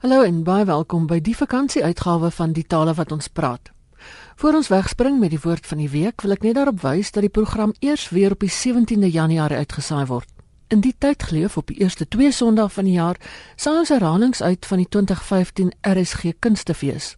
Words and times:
Hallo 0.00 0.22
en 0.24 0.38
baie 0.46 0.64
welkom 0.64 1.02
by 1.04 1.18
die 1.20 1.34
vakansieuitgawe 1.36 2.30
van 2.32 2.54
die 2.56 2.62
tale 2.64 2.94
wat 2.96 3.10
ons 3.12 3.26
praat. 3.28 3.68
Voor 4.40 4.56
ons 4.56 4.70
wegspring 4.72 5.18
met 5.20 5.34
die 5.34 5.40
woord 5.42 5.66
van 5.68 5.82
die 5.82 5.90
week, 5.92 6.24
wil 6.24 6.32
ek 6.32 6.46
net 6.46 6.56
daarop 6.56 6.78
wys 6.80 7.10
dat 7.12 7.26
die 7.26 7.28
program 7.28 7.74
eers 7.84 8.06
weer 8.08 8.32
op 8.32 8.40
die 8.40 8.48
17de 8.48 9.10
Januarie 9.12 9.58
uitgesaai 9.60 10.06
word. 10.08 10.30
In 10.72 10.80
die 10.80 10.94
tyd 10.96 11.26
geleef 11.28 11.58
op 11.60 11.68
die 11.68 11.76
eerste 11.84 12.08
2 12.08 12.32
Sondae 12.32 12.72
van 12.72 12.88
die 12.88 12.96
jaar, 12.96 13.20
saai 13.60 13.82
ons 13.82 13.92
herhalings 13.92 14.40
uit 14.40 14.64
van 14.72 14.80
die 14.80 14.88
2015 14.88 15.74
RSG 15.84 16.32
Kunstefees. 16.40 17.10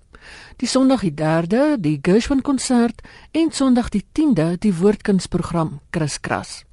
Die 0.59 0.67
Sondag 0.67 1.07
die 1.07 1.15
3de, 1.15 1.79
die 1.79 2.01
Gershwin 2.03 2.43
konsert 2.43 3.07
en 3.31 3.55
Sondag 3.55 3.95
die 3.95 4.03
10de, 4.11 4.57
die 4.59 4.75
woordkunsprogram 4.75 5.79
Kris 5.95 6.19
Kras. 6.19 6.65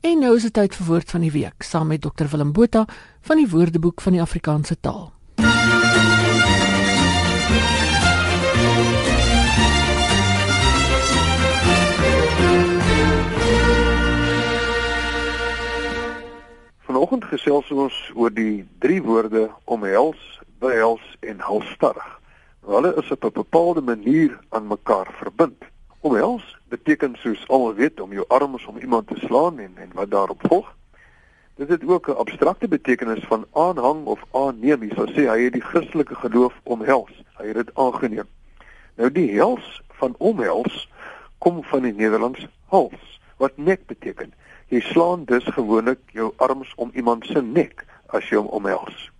En 0.00 0.18
nou 0.18 0.36
is 0.36 0.42
dit 0.42 0.52
tyd 0.52 0.74
vir 0.74 0.86
woord 0.86 1.10
van 1.10 1.20
die 1.20 1.32
week 1.32 1.62
saam 1.62 1.86
met 1.86 2.02
Dr 2.02 2.28
Willem 2.30 2.52
Botha 2.52 2.84
van 3.20 3.36
die 3.36 3.48
Woordeboek 3.48 4.00
van 4.00 4.12
die 4.12 4.20
Afrikaanse 4.20 4.76
taal. 4.80 5.12
Vanoggend 16.86 17.24
gesels 17.24 17.70
ons 17.70 17.96
oor 18.14 18.32
die 18.32 18.66
drie 18.78 19.02
woorde 19.02 19.50
omhels, 19.64 20.40
behels 20.58 21.02
en 21.20 21.40
halstarrig. 21.40 22.12
Hulle 22.66 22.94
is 23.02 23.10
op 23.10 23.24
'n 23.24 23.32
bepaalde 23.32 23.80
manier 23.80 24.38
aan 24.48 24.66
mekaar 24.66 25.06
verbind. 25.18 25.62
Omhels 26.06 26.58
beteken 26.70 27.16
soos 27.18 27.40
almal 27.50 27.72
weet 27.74 28.00
om 28.00 28.12
jou 28.14 28.24
arms 28.28 28.64
om 28.70 28.76
iemand 28.78 29.08
te 29.10 29.16
slaan 29.18 29.58
en 29.58 29.72
en 29.74 29.90
wat 29.92 30.10
daarop 30.10 30.42
volg. 30.46 30.68
Dit 31.58 31.68
het 31.68 31.86
ook 31.86 32.08
'n 32.08 32.20
abstrakte 32.22 32.68
betekenis 32.68 33.24
van 33.24 33.46
aanhang 33.52 34.04
of 34.04 34.22
aanneem. 34.30 34.82
Jy 34.82 34.94
sal 34.94 35.06
sê 35.06 35.26
hy 35.26 35.40
het 35.44 35.52
die 35.52 35.68
Christelike 35.70 36.14
geloof 36.14 36.54
omhels. 36.62 37.10
Hy 37.38 37.46
het 37.46 37.54
dit 37.54 37.74
aangeneem. 37.74 38.28
Nou 38.94 39.12
die 39.12 39.30
hels 39.30 39.82
van 39.88 40.14
omhels 40.18 40.88
kom 41.38 41.62
van 41.62 41.82
die 41.82 41.94
Nederlands 41.94 42.46
hals 42.66 43.20
wat 43.36 43.56
nek 43.56 43.86
beteken. 43.86 44.32
Jy 44.68 44.80
slaan 44.80 45.24
dus 45.24 45.44
gewoonlik 45.44 46.00
jou 46.12 46.32
arms 46.36 46.74
om 46.76 46.90
iemand 46.94 47.26
se 47.26 47.42
nek 47.42 47.84
as 48.06 48.28
jy 48.28 48.36
hom 48.36 48.46
omhels. 48.46 49.10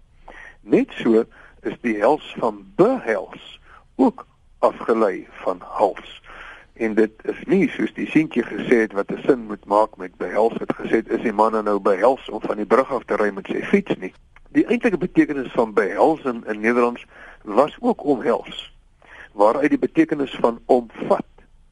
Net 0.60 0.92
so 1.02 1.24
is 1.62 1.74
die 1.80 1.96
hels 1.96 2.34
van 2.38 2.72
behels 2.76 3.60
ook 3.96 4.26
afgelei 4.58 5.26
van 5.42 5.58
hals 5.60 6.22
en 6.76 6.94
dit 6.94 7.12
is 7.24 7.42
nie 7.46 7.68
soos 7.72 7.92
die 7.96 8.06
seentjie 8.10 8.44
gesê 8.44 8.82
het 8.84 8.92
wat 8.92 9.10
'n 9.12 9.22
sin 9.26 9.46
moet 9.46 9.64
maak 9.64 9.96
met 9.96 10.16
behels 10.16 10.54
het 10.58 10.72
gesê 10.76 11.02
is 11.06 11.22
die 11.22 11.32
man 11.32 11.64
nou 11.64 11.78
behels 11.80 12.28
om 12.28 12.40
van 12.40 12.56
die 12.56 12.66
brug 12.66 12.92
af 12.92 13.04
te 13.04 13.16
ry 13.16 13.30
met 13.30 13.46
sy 13.46 13.62
fiets 13.62 13.96
nie? 13.96 14.12
Die 14.48 14.66
eintlike 14.66 14.98
betekenis 14.98 15.52
van 15.52 15.72
behels 15.72 16.20
in, 16.24 16.44
in 16.46 16.60
Nederlands 16.60 17.06
was 17.42 17.76
ook 17.80 18.04
omhels 18.04 18.72
waaruit 19.32 19.68
die 19.68 19.78
betekenis 19.78 20.36
van 20.40 20.60
omvat 20.64 21.24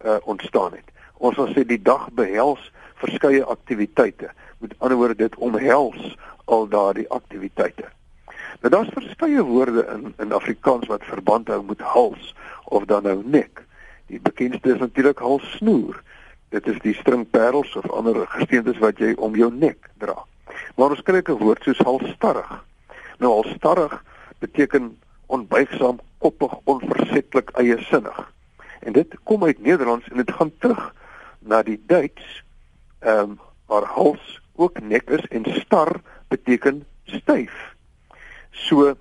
uh, 0.04 0.16
ontstaan 0.24 0.72
het. 0.72 0.88
Ons 1.16 1.34
sal 1.34 1.48
sê 1.48 1.64
die 1.64 1.82
dag 1.82 2.10
behels 2.12 2.72
verskeie 2.94 3.44
aktiwiteite. 3.44 4.30
Met 4.58 4.74
ander 4.78 4.96
woorde 4.96 5.16
dit 5.16 5.36
omhels 5.36 6.16
al 6.44 6.68
daardie 6.68 7.08
aktiwiteite. 7.08 7.88
Nou 8.60 8.72
daar's 8.72 8.92
verskeie 8.92 9.42
woorde 9.42 9.86
in 9.94 10.12
in 10.16 10.32
Afrikaans 10.32 10.86
wat 10.86 11.04
verband 11.04 11.48
hou 11.48 11.62
met 11.64 11.80
hals 11.80 12.34
of 12.64 12.84
dan 12.84 13.02
nou 13.02 13.22
nek 13.24 13.64
Die 14.06 14.20
bekendste 14.20 14.74
is 14.74 14.78
natuurlik 14.78 15.18
halssnoer. 15.18 16.02
Dit 16.48 16.66
is 16.66 16.78
die 16.84 16.94
stringperels 16.94 17.76
of 17.76 17.90
ander 17.90 18.26
gesteentes 18.36 18.78
wat 18.78 18.98
jy 18.98 19.14
om 19.16 19.36
jou 19.38 19.50
nek 19.54 19.90
dra. 19.98 20.16
Maar 20.76 20.94
ons 20.94 21.02
kry 21.02 21.22
'n 21.24 21.38
woord 21.40 21.62
soos 21.62 21.78
halsstarrig. 21.78 22.64
Nou 23.18 23.32
halsstarrig 23.32 24.04
beteken 24.38 24.98
onbuigsaam, 25.26 26.00
koppig, 26.18 26.52
onversettelik, 26.64 27.50
eiesinnig. 27.50 28.32
En 28.80 28.92
dit 28.92 29.16
kom 29.24 29.44
uit 29.44 29.58
Nederlands 29.58 30.08
en 30.08 30.16
dit 30.16 30.30
gaan 30.30 30.52
terug 30.58 30.94
na 31.38 31.62
die 31.62 31.80
Duits 31.86 32.44
ehm 33.00 33.30
um, 33.30 33.40
waar 33.66 33.84
hals 33.84 34.40
ook 34.54 34.80
nek 34.80 35.10
is 35.10 35.26
en 35.26 35.44
star 35.60 36.00
beteken 36.28 36.84
styf. 37.04 37.74
So 38.50 38.94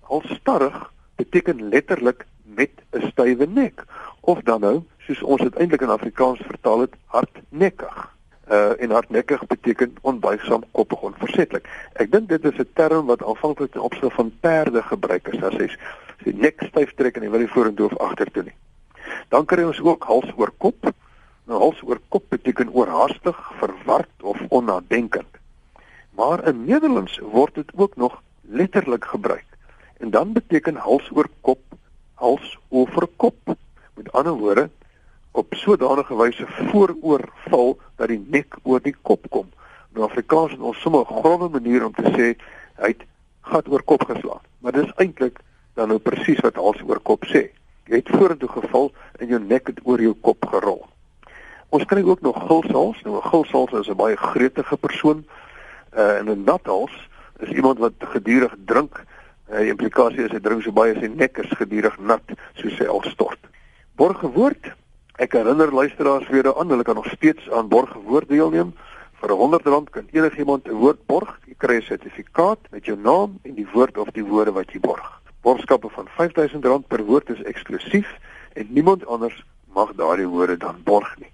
halsstarrig 0.00 0.92
beteken 1.16 1.68
letterlik 1.68 2.26
met 2.54 2.70
'n 2.92 3.06
stywe 3.10 3.46
nek 3.46 3.84
of 4.20 4.40
dan 4.40 4.60
nou 4.60 4.82
soos 4.98 5.22
ons 5.22 5.42
dit 5.42 5.56
eintlik 5.56 5.80
in 5.80 5.90
Afrikaans 5.90 6.40
vertaal 6.46 6.80
het 6.80 6.94
hardnekkig. 7.06 8.08
Uh 8.50 8.82
en 8.82 8.90
hardnekkig 8.90 9.46
beteken 9.46 9.96
onbuigsaam, 10.00 10.62
koppig, 10.70 11.00
onversettelik. 11.00 11.68
Ek 11.92 12.10
dink 12.12 12.28
dit 12.28 12.44
is 12.44 12.58
'n 12.58 12.68
term 12.74 13.06
wat 13.06 13.24
aanvanklik 13.24 13.72
ten 13.72 13.80
opsigte 13.80 14.10
van 14.10 14.32
perde 14.40 14.82
gebruik 14.82 15.28
is 15.28 15.42
as 15.42 15.54
hy 15.54 15.68
sy 16.24 16.32
nek 16.34 16.62
styf 16.66 16.94
trek 16.94 17.16
en 17.16 17.22
hy 17.22 17.30
wil 17.30 17.44
nie 17.44 17.54
vorentoe 17.54 17.86
of 17.86 17.98
agtertoe 17.98 18.42
nie. 18.42 18.56
Dan 19.28 19.44
kry 19.44 19.62
ons 19.62 19.80
ook 19.80 20.04
hals 20.04 20.32
oor 20.36 20.50
kop. 20.58 20.92
Nou 21.46 21.58
hals 21.58 21.82
oor 21.82 22.00
kop 22.08 22.24
beteken 22.28 22.72
oorhaastig, 22.72 23.38
verward 23.58 24.22
of 24.22 24.38
onnadenkend. 24.48 25.38
Maar 26.10 26.46
in 26.48 26.64
Nederlands 26.64 27.18
word 27.18 27.54
dit 27.54 27.70
ook 27.76 27.96
nog 27.96 28.22
letterlik 28.40 29.04
gebruik. 29.04 29.46
En 29.98 30.10
dan 30.10 30.32
beteken 30.32 30.76
hals 30.76 31.10
oor 31.14 31.28
kop 31.40 31.60
hals 32.20 32.58
oor 32.68 33.08
kop. 33.16 33.56
Met 33.96 34.12
ander 34.12 34.32
woorde, 34.32 34.68
op 35.32 35.54
sodanige 35.54 36.16
wyse 36.16 36.46
vooroorval 36.46 37.78
dat 37.96 38.08
die 38.08 38.20
nek 38.28 38.56
oor 38.62 38.82
die 38.82 38.96
kop 39.02 39.26
kom. 39.30 39.48
Nou 39.94 40.06
Afrikaans 40.06 40.52
het 40.56 40.60
ons 40.60 40.80
sommer 40.80 41.00
'n 41.00 41.20
gronde 41.20 41.48
manier 41.48 41.84
om 41.84 41.94
te 41.94 42.10
sê 42.16 42.26
hy 42.82 42.88
het 42.88 43.02
gat 43.40 43.68
oor 43.68 43.82
kop 43.82 44.04
geslaan. 44.04 44.42
Maar 44.58 44.72
dis 44.72 44.92
eintlik 44.96 45.40
dan 45.74 45.88
nou 45.88 45.98
presies 45.98 46.40
wat 46.40 46.54
hals 46.54 46.82
oor 46.86 47.00
kop 47.00 47.24
sê. 47.24 47.48
Jy 47.84 47.96
het 47.96 48.08
vorentoe 48.08 48.48
geval 48.48 48.92
en 49.18 49.26
jou 49.26 49.40
nek 49.40 49.66
het 49.66 49.80
oor 49.82 50.00
jou 50.00 50.14
kop 50.20 50.46
gerol. 50.46 50.86
Ons 51.68 51.84
kry 51.84 52.02
ook 52.02 52.20
nog 52.20 52.46
gulshals. 52.46 53.02
Nou 53.02 53.16
'n 53.16 53.28
gulshals 53.28 53.72
is 53.72 53.88
'n 53.88 53.96
baie 53.96 54.16
gretige 54.16 54.76
persoon. 54.76 55.24
Uh 55.96 56.18
en 56.18 56.30
'n 56.30 56.44
nathals 56.44 57.08
is 57.38 57.48
iemand 57.48 57.78
wat 57.78 57.92
gedurig 57.98 58.54
drink. 58.64 59.04
Die 59.50 59.66
implikasie 59.66 60.28
is 60.28 60.30
hy 60.30 60.38
drink 60.38 60.62
so 60.62 60.70
baie 60.70 60.92
sy 60.94 61.08
nek 61.10 61.40
is 61.42 61.50
gedurig 61.58 61.96
nat 62.06 62.22
soos 62.60 62.76
hy 62.78 62.86
al 62.86 63.00
stort. 63.10 63.40
Borgewoord. 63.98 64.68
Ek 65.18 65.32
herinner 65.34 65.72
luisteraars 65.74 66.28
weer 66.30 66.46
aan, 66.52 66.70
hulle 66.70 66.84
kan 66.86 66.94
nog 66.94 67.08
steeds 67.10 67.48
aan 67.50 67.66
Borgewoord 67.68 68.30
deelneem. 68.30 68.70
Vir 69.18 69.32
R100 69.34 69.90
kan 69.90 70.06
enigiemand 70.14 70.68
'n 70.68 70.78
woord 70.78 71.02
borg. 71.10 71.32
Jy 71.48 71.54
kry 71.58 71.76
'n 71.76 71.82
sertifikaat 71.82 72.70
met 72.70 72.86
jou 72.86 72.96
naam 72.96 73.40
en 73.42 73.54
die 73.54 73.66
woord 73.74 73.98
of 73.98 74.12
die 74.14 74.24
woorde 74.24 74.52
wat 74.52 74.70
jy 74.70 74.80
borg. 74.80 75.20
Borgskappe 75.42 75.90
van 75.90 76.06
R5000 76.06 76.86
per 76.86 77.02
woord 77.04 77.30
is 77.30 77.42
eksklusief 77.42 78.06
en 78.54 78.66
niemand 78.70 79.06
anders 79.06 79.44
mag 79.74 79.94
daardie 79.96 80.28
woorde 80.28 80.56
dan 80.56 80.78
borg 80.84 81.18
nie. 81.18 81.32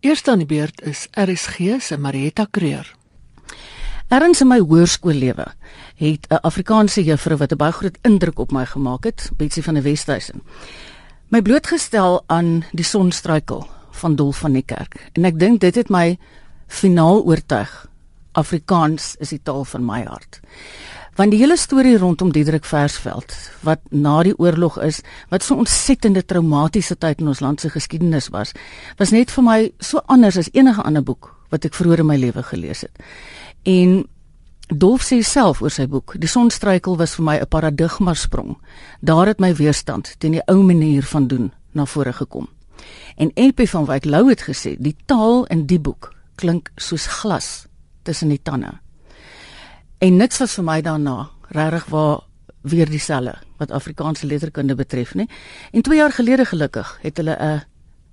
Eerste 0.01 0.31
aan 0.31 0.39
die 0.39 0.47
beurt 0.47 0.81
is 0.83 1.09
RSG 1.13 1.81
se 1.81 1.99
Marieta 1.99 2.47
Kreur. 2.51 2.95
Erns 4.09 4.41
in 4.41 4.49
my 4.49 4.59
hoërskoollewe 4.59 5.47
het 6.01 6.27
'n 6.29 6.41
Afrikaanse 6.43 7.05
juffrou 7.05 7.37
wat 7.37 7.53
'n 7.53 7.57
baie 7.57 7.73
groot 7.73 7.99
indruk 8.03 8.39
op 8.39 8.53
my 8.53 8.67
gemaak 8.67 9.05
het, 9.05 9.31
Betsy 9.37 9.63
van 9.63 9.75
der 9.75 9.83
Westhuizen. 9.83 10.43
My 11.29 11.43
blootgestel 11.43 12.23
aan 12.27 12.65
die 12.73 12.85
sonstruikel 12.85 13.67
van 13.91 14.17
Dolf 14.17 14.39
van 14.39 14.53
die 14.53 14.63
Kerk 14.63 15.11
en 15.13 15.25
ek 15.25 15.39
dink 15.39 15.61
dit 15.61 15.75
het 15.75 15.89
my 15.89 16.19
finaal 16.67 17.25
oortuig 17.25 17.89
Afrikaans 18.33 19.17
is 19.19 19.29
die 19.29 19.41
taal 19.43 19.65
van 19.65 19.85
my 19.85 20.05
hart. 20.05 20.41
Want 21.15 21.31
die 21.31 21.41
hele 21.41 21.57
storie 21.57 21.99
rondom 21.99 22.33
Diederik 22.33 22.65
Versveld 22.65 23.35
wat 23.61 23.81
na 23.91 24.23
die 24.23 24.39
oorlog 24.39 24.79
is, 24.79 25.01
wat 25.29 25.43
so 25.43 25.55
ontsettende 25.55 26.25
traumatiese 26.25 26.97
tyd 26.99 27.21
in 27.21 27.29
ons 27.29 27.41
land 27.41 27.61
se 27.61 27.71
geskiedenis 27.71 28.29
was, 28.29 28.53
was 28.97 29.11
net 29.11 29.31
vir 29.31 29.45
my 29.45 29.73
so 29.79 29.99
anders 30.07 30.37
as 30.37 30.49
enige 30.53 30.83
ander 30.83 31.03
boek 31.03 31.35
wat 31.51 31.65
ek 31.65 31.75
vroeër 31.75 31.99
in 31.99 32.07
my 32.07 32.17
lewe 32.17 32.43
gelees 32.43 32.81
het. 32.81 32.99
En 33.63 34.07
Dolf 34.71 35.03
sê 35.03 35.19
self 35.27 35.65
oor 35.65 35.73
sy 35.75 35.89
boek, 35.91 36.13
die 36.23 36.31
sonstruikel 36.31 36.95
was 36.99 37.17
vir 37.19 37.25
my 37.25 37.37
'n 37.41 37.49
paradigma 37.49 38.15
sprong. 38.15 38.57
Daar 39.01 39.27
het 39.27 39.41
my 39.41 39.55
weerstand 39.55 40.15
teen 40.19 40.33
die 40.33 40.47
ou 40.47 40.63
manier 40.63 41.03
van 41.03 41.27
doen 41.27 41.53
na 41.73 41.85
vore 41.85 42.13
gekom. 42.13 42.49
En 43.17 43.31
EP 43.35 43.69
van 43.69 43.85
Wyk 43.85 44.05
Lou 44.05 44.29
het 44.29 44.43
gesê, 44.43 44.77
die 44.79 44.97
taal 45.07 45.45
in 45.47 45.67
die 45.67 45.81
boek 45.81 46.15
klink 46.35 46.71
soos 46.77 47.07
glas 47.07 47.67
tussen 48.03 48.29
die 48.29 48.43
tande. 48.43 48.81
En 49.99 50.17
niks 50.17 50.39
was 50.39 50.55
vir 50.55 50.65
my 50.65 50.81
daarna 50.81 51.31
regtig 51.49 51.87
waar 51.87 52.21
weer 52.63 52.89
dieselfde 52.91 53.35
wat 53.57 53.71
Afrikaanse 53.71 54.27
letterkunde 54.27 54.75
betref 54.75 55.15
nie. 55.15 55.29
En 55.73 55.83
2 55.83 55.97
jaar 55.97 56.13
gelede 56.13 56.45
gelukkig 56.45 56.99
het 57.03 57.17
hulle 57.17 57.37
'n 57.41 57.63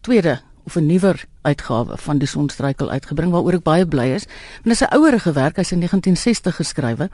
tweede 0.01 0.41
of 0.67 0.75
'n 0.75 0.85
nuwer 0.85 1.25
uitgawe 1.41 1.97
van 1.97 2.17
die 2.17 2.27
Sonstruikel 2.27 2.89
uitgebring 2.89 3.31
waaroor 3.31 3.53
ek 3.53 3.63
baie 3.63 3.85
bly 3.85 4.07
is. 4.19 4.25
Want 4.63 4.63
dit 4.63 4.73
is 4.73 4.81
'n 4.81 4.93
ouerige 4.95 5.31
werk, 5.31 5.55
hy's 5.55 5.71
in 5.71 5.79
1960 5.79 6.55
geskrywe 6.55 7.09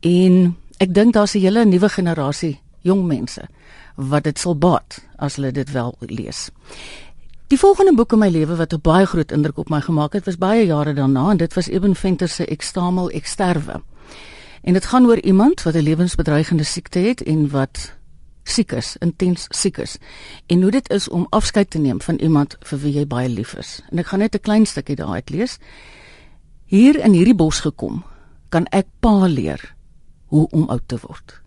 en 0.00 0.56
ek 0.78 0.94
dink 0.94 1.12
daar's 1.12 1.34
'n 1.34 1.40
hele 1.40 1.64
nuwe 1.64 1.88
generasie 1.88 2.60
jong 2.80 3.06
mense 3.06 3.42
wat 3.96 4.24
dit 4.24 4.38
sal 4.38 4.56
baat 4.56 5.02
as 5.16 5.36
hulle 5.36 5.52
dit 5.52 5.72
wel 5.72 5.94
lees. 5.98 6.50
Die 7.46 7.58
volgende 7.58 7.94
boek 7.94 8.12
in 8.12 8.18
my 8.18 8.28
lewe 8.28 8.56
wat 8.56 8.72
'n 8.72 8.80
baie 8.80 9.06
groot 9.06 9.32
indruk 9.32 9.58
op 9.58 9.68
my 9.68 9.80
gemaak 9.80 10.12
het, 10.12 10.24
was 10.24 10.38
baie 10.38 10.66
jare 10.66 10.94
daarna 10.94 11.30
en 11.30 11.36
dit 11.36 11.54
was 11.54 11.68
Eben 11.68 11.94
Venter 11.94 12.28
se 12.28 12.46
Ekstamel 12.46 13.10
Eksterwe. 13.10 13.82
En 14.62 14.72
dit 14.72 14.84
gaan 14.86 15.06
oor 15.06 15.20
iemand 15.20 15.62
wat 15.62 15.74
'n 15.74 15.82
lewensbedreigende 15.82 16.64
siekte 16.64 16.98
het 16.98 17.22
en 17.22 17.50
wat 17.50 17.92
siek 18.44 18.72
is, 18.72 18.96
intens 19.00 19.46
siek 19.50 19.78
is. 19.78 19.98
En 20.46 20.62
hoe 20.62 20.70
dit 20.70 20.90
is 20.90 21.08
om 21.08 21.26
afskeid 21.30 21.70
te 21.70 21.78
neem 21.78 22.00
van 22.00 22.16
iemand 22.16 22.56
vir 22.60 22.78
wie 22.78 22.92
jy 22.92 23.06
baie 23.06 23.28
lief 23.28 23.54
is. 23.58 23.80
En 23.90 23.98
ek 23.98 24.06
gaan 24.06 24.18
net 24.18 24.34
'n 24.34 24.40
klein 24.40 24.66
stukkie 24.66 24.96
daaruit 24.96 25.30
lees. 25.30 25.58
Hier 26.66 26.96
in 27.04 27.12
hierdie 27.12 27.34
bos 27.34 27.60
gekom, 27.60 28.04
kan 28.48 28.66
ek 28.72 28.86
pa 29.00 29.26
leer 29.26 29.74
hoe 30.26 30.48
om 30.50 30.68
oud 30.68 30.88
te 30.88 30.96
word. 30.96 31.40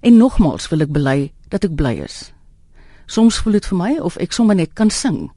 En 0.00 0.16
nogmaals 0.16 0.68
wil 0.68 0.80
ek 0.80 0.92
bely 0.92 1.32
dat 1.48 1.64
ek 1.64 1.74
bly 1.74 2.00
is. 2.02 2.32
Soms 3.06 3.36
voel 3.36 3.52
dit 3.52 3.66
vir 3.66 3.78
my 3.78 3.98
of 3.98 4.16
ek 4.16 4.32
sommer 4.32 4.54
net 4.54 4.72
kan 4.72 4.90
sing. 4.90 5.30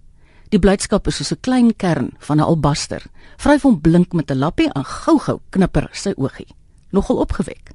Die 0.49 0.59
blydskap 0.59 1.07
is 1.07 1.15
soos 1.15 1.31
'n 1.31 1.41
klein 1.41 1.75
kern 1.75 2.13
van 2.19 2.37
'n 2.37 2.43
albaster. 2.43 3.01
Vryf 3.37 3.61
hom 3.61 3.81
blink 3.81 4.13
met 4.13 4.31
'n 4.31 4.37
lappie 4.37 4.69
en 4.73 4.85
gou-gou 4.85 5.39
knipper 5.49 5.89
sy 5.91 6.13
oogie 6.17 6.47
nogal 6.95 7.17
opgewek. 7.17 7.74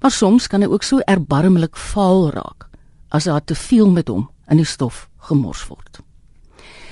Maar 0.00 0.10
soms 0.10 0.46
kan 0.46 0.62
hy 0.62 0.68
ook 0.68 0.82
so 0.82 0.98
erbarmelik 0.98 1.76
vaal 1.76 2.30
raak 2.30 2.68
as 3.08 3.24
daar 3.24 3.44
te 3.44 3.54
veel 3.54 3.90
met 3.90 4.08
hom 4.08 4.28
in 4.50 4.56
die 4.56 4.68
stof 4.68 5.08
gemors 5.28 5.66
word. 5.66 6.00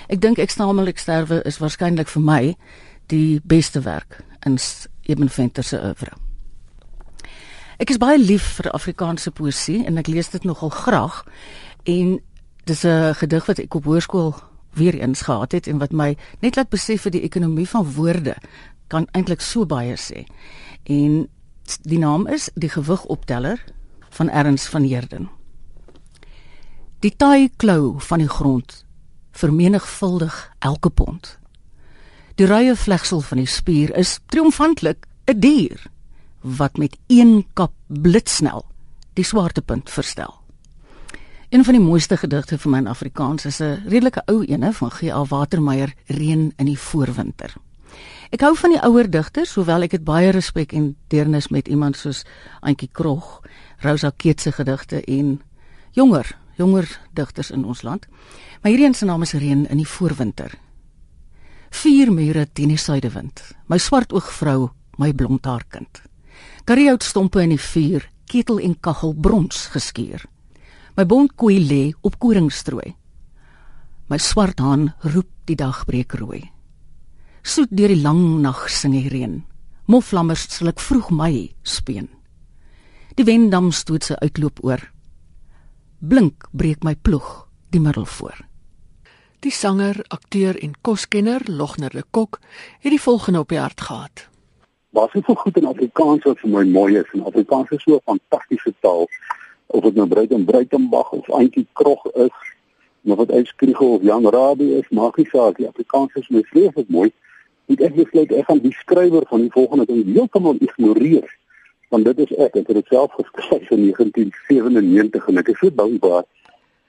Ek 0.09 0.21
dink 0.21 0.39
ek 0.39 0.51
staamlik 0.51 0.99
sterwe 0.99 1.43
is 1.49 1.59
waarskynlik 1.59 2.09
vir 2.09 2.23
my 2.23 2.43
die 3.12 3.41
beste 3.45 3.81
werk 3.85 4.21
in 4.47 4.59
Eben 5.05 5.29
Venter 5.29 5.65
se 5.65 5.77
oeuvre. 5.77 6.15
Ek 7.79 7.91
is 7.91 7.99
baie 7.99 8.19
lief 8.19 8.55
vir 8.56 8.71
Afrikaanse 8.73 9.33
poësie 9.35 9.83
en 9.85 9.99
ek 9.99 10.09
lees 10.09 10.31
dit 10.33 10.45
nogal 10.45 10.71
graag 10.73 11.25
en 11.85 12.21
dis 12.65 12.85
'n 12.85 13.15
gedig 13.15 13.47
wat 13.47 13.59
ek 13.59 13.75
op 13.75 13.85
hoërskool 13.85 14.35
weer 14.75 14.95
eens 14.95 15.23
gehad 15.23 15.53
het 15.53 15.67
en 15.67 15.79
wat 15.79 15.93
my 15.93 16.17
net 16.41 16.57
laat 16.57 16.71
besef 16.71 17.03
vir 17.03 17.11
die 17.11 17.23
ekonomie 17.23 17.69
van 17.69 17.85
woorde 17.93 18.37
kan 18.89 19.07
eintlik 19.12 19.41
so 19.41 19.67
baie 19.67 19.97
sê 19.97 20.25
en 20.85 21.29
die 21.82 21.99
naam 21.99 22.26
is 22.26 22.50
die 22.55 22.69
gewigopteller 22.69 23.64
van 24.11 24.31
Erns 24.31 24.66
van 24.66 24.82
Heerden. 24.82 25.28
Die 27.00 27.12
taai 27.16 27.50
klou 27.56 27.94
van 27.99 28.19
die 28.19 28.28
grond 28.28 28.84
vermenigvuldig 29.32 30.52
elke 30.58 30.90
pond. 30.90 31.38
Die 32.34 32.46
rye 32.46 32.76
vlegsel 32.76 33.20
van 33.20 33.38
die 33.43 33.50
spier 33.50 33.93
is 33.96 34.19
triomfantlik 34.26 35.06
'n 35.26 35.40
dier 35.40 35.90
wat 36.40 36.76
met 36.76 36.96
een 37.06 37.46
kap 37.55 37.72
blitsnel 37.87 38.64
die 39.14 39.25
swaartepunt 39.25 39.90
verstel. 39.90 40.34
Een 41.49 41.64
van 41.64 41.75
die 41.75 41.82
mooiste 41.82 42.16
gedigte 42.16 42.58
van 42.58 42.70
my 42.70 42.78
in 42.78 42.87
Afrikaans 42.87 43.44
is 43.44 43.61
'n 43.61 43.82
redelike 43.87 44.22
ou 44.26 44.44
ene 44.44 44.72
van 44.72 44.90
G.A. 44.90 45.25
Watermeyer 45.25 45.94
Reën 46.06 46.52
in 46.56 46.66
die 46.66 46.78
voorwinter. 46.78 47.55
Ek 48.32 48.41
hou 48.41 48.55
van 48.56 48.73
die 48.73 48.81
ouer 48.81 49.09
digters, 49.11 49.53
hoewel 49.59 49.85
ek 49.85 49.99
het 49.99 50.05
baie 50.06 50.31
respek 50.32 50.73
en 50.76 50.94
deernis 51.12 51.50
met 51.53 51.69
iemand 51.69 51.99
soos 51.99 52.23
Antjie 52.65 52.88
Krog, 52.88 53.43
Rosa 53.85 54.12
Keet 54.17 54.41
se 54.41 54.53
gedigte 54.53 55.03
en 55.05 55.41
jonger, 55.93 56.31
jonger 56.56 56.88
digters 57.12 57.50
in 57.53 57.67
ons 57.69 57.82
land. 57.85 58.06
Maar 58.62 58.73
hierdie 58.73 58.87
een 58.87 58.97
se 58.97 59.05
naam 59.05 59.23
is 59.26 59.35
Reën 59.37 59.67
in 59.69 59.82
die 59.82 59.88
voorwinter. 59.88 60.55
Vier 61.75 62.12
mure 62.12 62.47
teen 62.53 62.73
die 62.73 62.81
suidewind. 62.81 63.43
My 63.69 63.79
swart 63.79 64.15
oog 64.15 64.31
vrou, 64.32 64.71
my 64.97 65.12
blond 65.12 65.44
haar 65.44 65.67
kind. 65.69 66.00
Karieout 66.65 67.05
stompe 67.05 67.43
in 67.43 67.53
die 67.53 67.61
vuur, 67.61 68.09
ketel 68.31 68.62
en 68.62 68.79
kaggel 68.81 69.12
brons 69.15 69.67
geskuur. 69.75 70.25
My 70.97 71.05
bond 71.05 71.35
koei 71.37 71.59
lê 71.61 71.82
op 72.00 72.17
koringstrooi. 72.23 72.94
My 74.09 74.19
swart 74.19 74.62
haan 74.62 74.93
roep 75.03 75.29
die 75.44 75.59
dagbreek 75.59 76.15
rooi 76.23 76.54
soet 77.44 77.69
deur 77.76 77.93
die 77.93 78.00
lang 78.00 78.41
nag 78.41 78.64
sing 78.73 78.94
die 78.96 79.08
reën. 79.12 79.43
Moflammers 79.93 80.46
sal 80.49 80.70
ek 80.73 80.81
vroeg 80.81 81.11
my 81.12 81.32
speen. 81.61 82.08
Die 83.20 83.26
wendam 83.29 83.69
stoot 83.70 84.06
sy 84.08 84.17
uitloop 84.25 84.62
oor. 84.64 84.81
Blink 86.00 86.49
breek 86.56 86.82
my 86.88 86.94
ploeg 86.96 87.44
die 87.70 87.83
middel 87.85 88.09
voor. 88.09 88.38
Die 89.45 89.52
sanger, 89.52 90.00
akteur 90.09 90.57
en 90.57 90.73
koskenner 90.80 91.45
Logner 91.47 91.92
de 91.92 92.02
Kok 92.16 92.38
het 92.80 92.95
die 92.95 93.00
volgende 93.00 93.42
op 93.45 93.52
die 93.52 93.61
hart 93.61 93.80
gehad. 93.80 94.25
Waar 94.97 95.12
is 95.12 95.26
so 95.26 95.35
goed 95.35 95.59
in 95.61 95.69
Afrikaans 95.69 96.25
wat 96.25 96.40
vir 96.40 96.50
my 96.50 96.62
mooi 96.64 96.97
is 97.02 97.11
en 97.12 97.26
Afrikaans 97.28 97.71
is 97.76 97.83
so 97.85 98.00
'n 98.00 98.07
fantastiese 98.09 98.73
taal. 98.80 99.04
Of 99.66 99.83
dit 99.83 99.95
nou 99.95 100.07
Breiten 100.09 100.45
Breitenbach 100.45 101.11
of 101.11 101.30
Antjie 101.30 101.66
Krog 101.73 102.07
is, 102.14 102.37
of 103.04 103.19
dit 103.19 103.30
Uitskriegel 103.30 103.95
of 103.95 104.02
Jan 104.02 104.26
Rabie 104.28 104.78
is, 104.78 104.88
maak 104.88 105.16
nie 105.16 105.28
saak, 105.28 105.57
die 105.57 105.69
Afrikaans 105.69 106.14
is 106.14 106.28
my 106.28 106.42
vreeslik 106.42 106.88
mooi 106.88 107.12
het 107.66 107.80
ek 107.80 107.94
besluit 107.94 108.33
ek 108.33 108.47
gaan 108.47 108.62
die 108.64 108.76
skrywer 108.80 109.26
van 109.28 109.40
die 109.40 109.52
volgende 109.52 109.87
ding 109.87 110.04
heeltemal 110.12 110.61
ignoreer 110.61 111.28
want 111.94 112.04
dit 112.04 112.18
is 112.26 112.33
ek 112.37 112.56
ek 112.61 112.66
het 112.66 112.80
dit 112.80 112.92
self 112.92 113.12
geskryf 113.18 113.71
in 113.71 113.85
1997 113.88 115.28
en 115.30 115.42
ek 115.42 115.52
is 115.52 115.59
so 115.62 115.71
dankbaar 115.83 116.25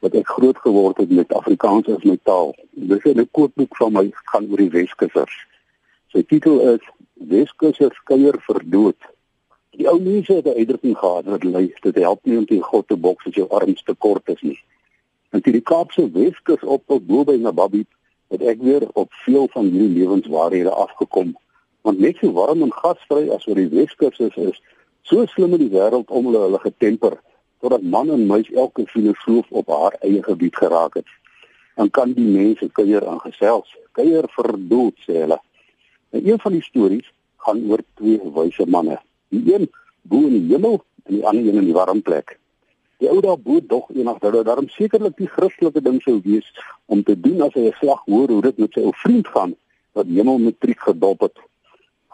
dat 0.05 0.15
ek 0.21 0.27
groot 0.37 0.57
geword 0.61 0.97
het 1.01 1.09
met 1.09 1.33
Afrikaans 1.33 1.87
as 1.89 2.03
my 2.05 2.17
taal. 2.29 2.53
Dis 2.71 3.05
'n 3.05 3.27
kookboek 3.31 3.77
van 3.77 3.93
my 3.93 4.05
gaan 4.31 4.49
oor 4.51 4.61
die 4.61 4.69
Weskussers. 4.69 5.35
Sy 6.13 6.23
titel 6.23 6.59
is 6.73 6.83
Weskussers 7.13 7.97
kuier 8.03 8.37
vir 8.47 8.61
dood. 8.65 9.01
Die 9.77 9.87
ou 9.89 9.99
mense 9.99 10.33
het 10.33 10.45
'n 10.45 10.57
uitdrukking 10.59 10.97
gehad 10.97 11.25
wat 11.25 11.43
lui 11.43 11.73
dit 11.81 11.95
help 11.95 12.19
nie 12.25 12.37
om 12.37 12.45
teen 12.45 12.61
God 12.61 12.87
te 12.87 12.97
boks 12.97 13.25
as 13.25 13.33
jou 13.33 13.47
arms 13.49 13.83
te 13.83 13.95
kort 13.97 14.29
is 14.29 14.41
nie. 14.41 14.59
En 15.31 15.41
die 15.41 15.61
Kaapse 15.61 16.11
Weskus 16.11 16.63
op 16.63 16.83
tot 16.87 17.07
bo 17.07 17.23
by 17.23 17.35
Nababi 17.35 17.85
het 18.35 18.43
ek 18.55 18.61
weer 18.61 18.85
op 18.93 19.13
veel 19.23 19.47
van 19.53 19.69
hierdie 19.71 20.01
lewenswaarhede 20.01 20.69
afgekom. 20.69 21.35
Want 21.87 21.99
net 21.99 22.19
so 22.19 22.31
warm 22.35 22.63
en 22.65 22.73
gasvry 22.73 23.29
as 23.31 23.45
wat 23.47 23.59
die 23.61 23.71
Weskus 23.71 24.19
is 24.19 24.35
is 24.35 24.61
so 25.07 25.25
slim 25.31 25.55
in 25.57 25.65
die 25.65 25.73
wêreld 25.73 26.11
om 26.11 26.27
hulle 26.29 26.43
hulle 26.47 26.61
getemper 26.63 27.17
totdat 27.63 27.85
man 27.95 28.11
en 28.13 28.25
meis 28.27 28.49
elke 28.51 28.85
filosoof 28.91 29.49
op 29.49 29.71
haar 29.71 29.97
eie 30.01 30.21
gebied 30.23 30.55
geraak 30.55 30.99
het. 30.99 31.09
Dan 31.75 31.89
kan 31.89 32.13
die 32.13 32.27
mense 32.27 32.69
kuier 32.77 33.07
aan 33.07 33.21
gesels 33.23 33.71
kuier 33.95 34.27
verdoet 34.35 34.97
sê 35.07 35.21
hulle. 35.23 35.39
En 36.11 36.27
een 36.27 36.39
van 36.39 36.57
die 36.57 36.63
stories 36.63 37.11
gaan 37.45 37.61
oor 37.69 37.83
twee 37.99 38.19
wyse 38.35 38.65
manne. 38.67 38.99
Die 39.29 39.53
een 39.53 39.69
bo 40.01 40.25
in 40.27 40.35
die 40.39 40.47
hemel 40.53 40.81
en 41.05 41.19
die 41.19 41.25
ander 41.25 41.47
een 41.47 41.61
in 41.61 41.69
die 41.71 41.77
warm 41.77 42.01
plek 42.01 42.37
Die 42.97 43.09
ou 43.11 43.19
daar 43.21 43.39
boet 43.39 43.69
dog 43.69 43.89
eendag 43.91 44.19
dat 44.23 44.33
dit 44.33 44.45
daarom 44.45 44.69
sekerlik 44.69 45.17
die 45.17 45.27
Christelike 45.27 45.81
ding 45.81 46.01
sou 46.01 46.19
wees 46.23 46.47
om 46.85 47.03
te 47.03 47.15
doen 47.19 47.41
as 47.41 47.53
hy 47.53 47.67
'n 47.67 47.75
slag 47.79 48.01
hoor 48.05 48.29
hoe 48.29 48.41
dit 48.41 48.57
met 48.57 48.73
sy 48.73 48.81
ou 48.87 48.93
vriend 49.03 49.27
gaan 49.27 49.55
wat 49.93 50.07
hemel 50.07 50.37
matriek 50.37 50.79
gedop 50.79 51.19
het. 51.21 51.37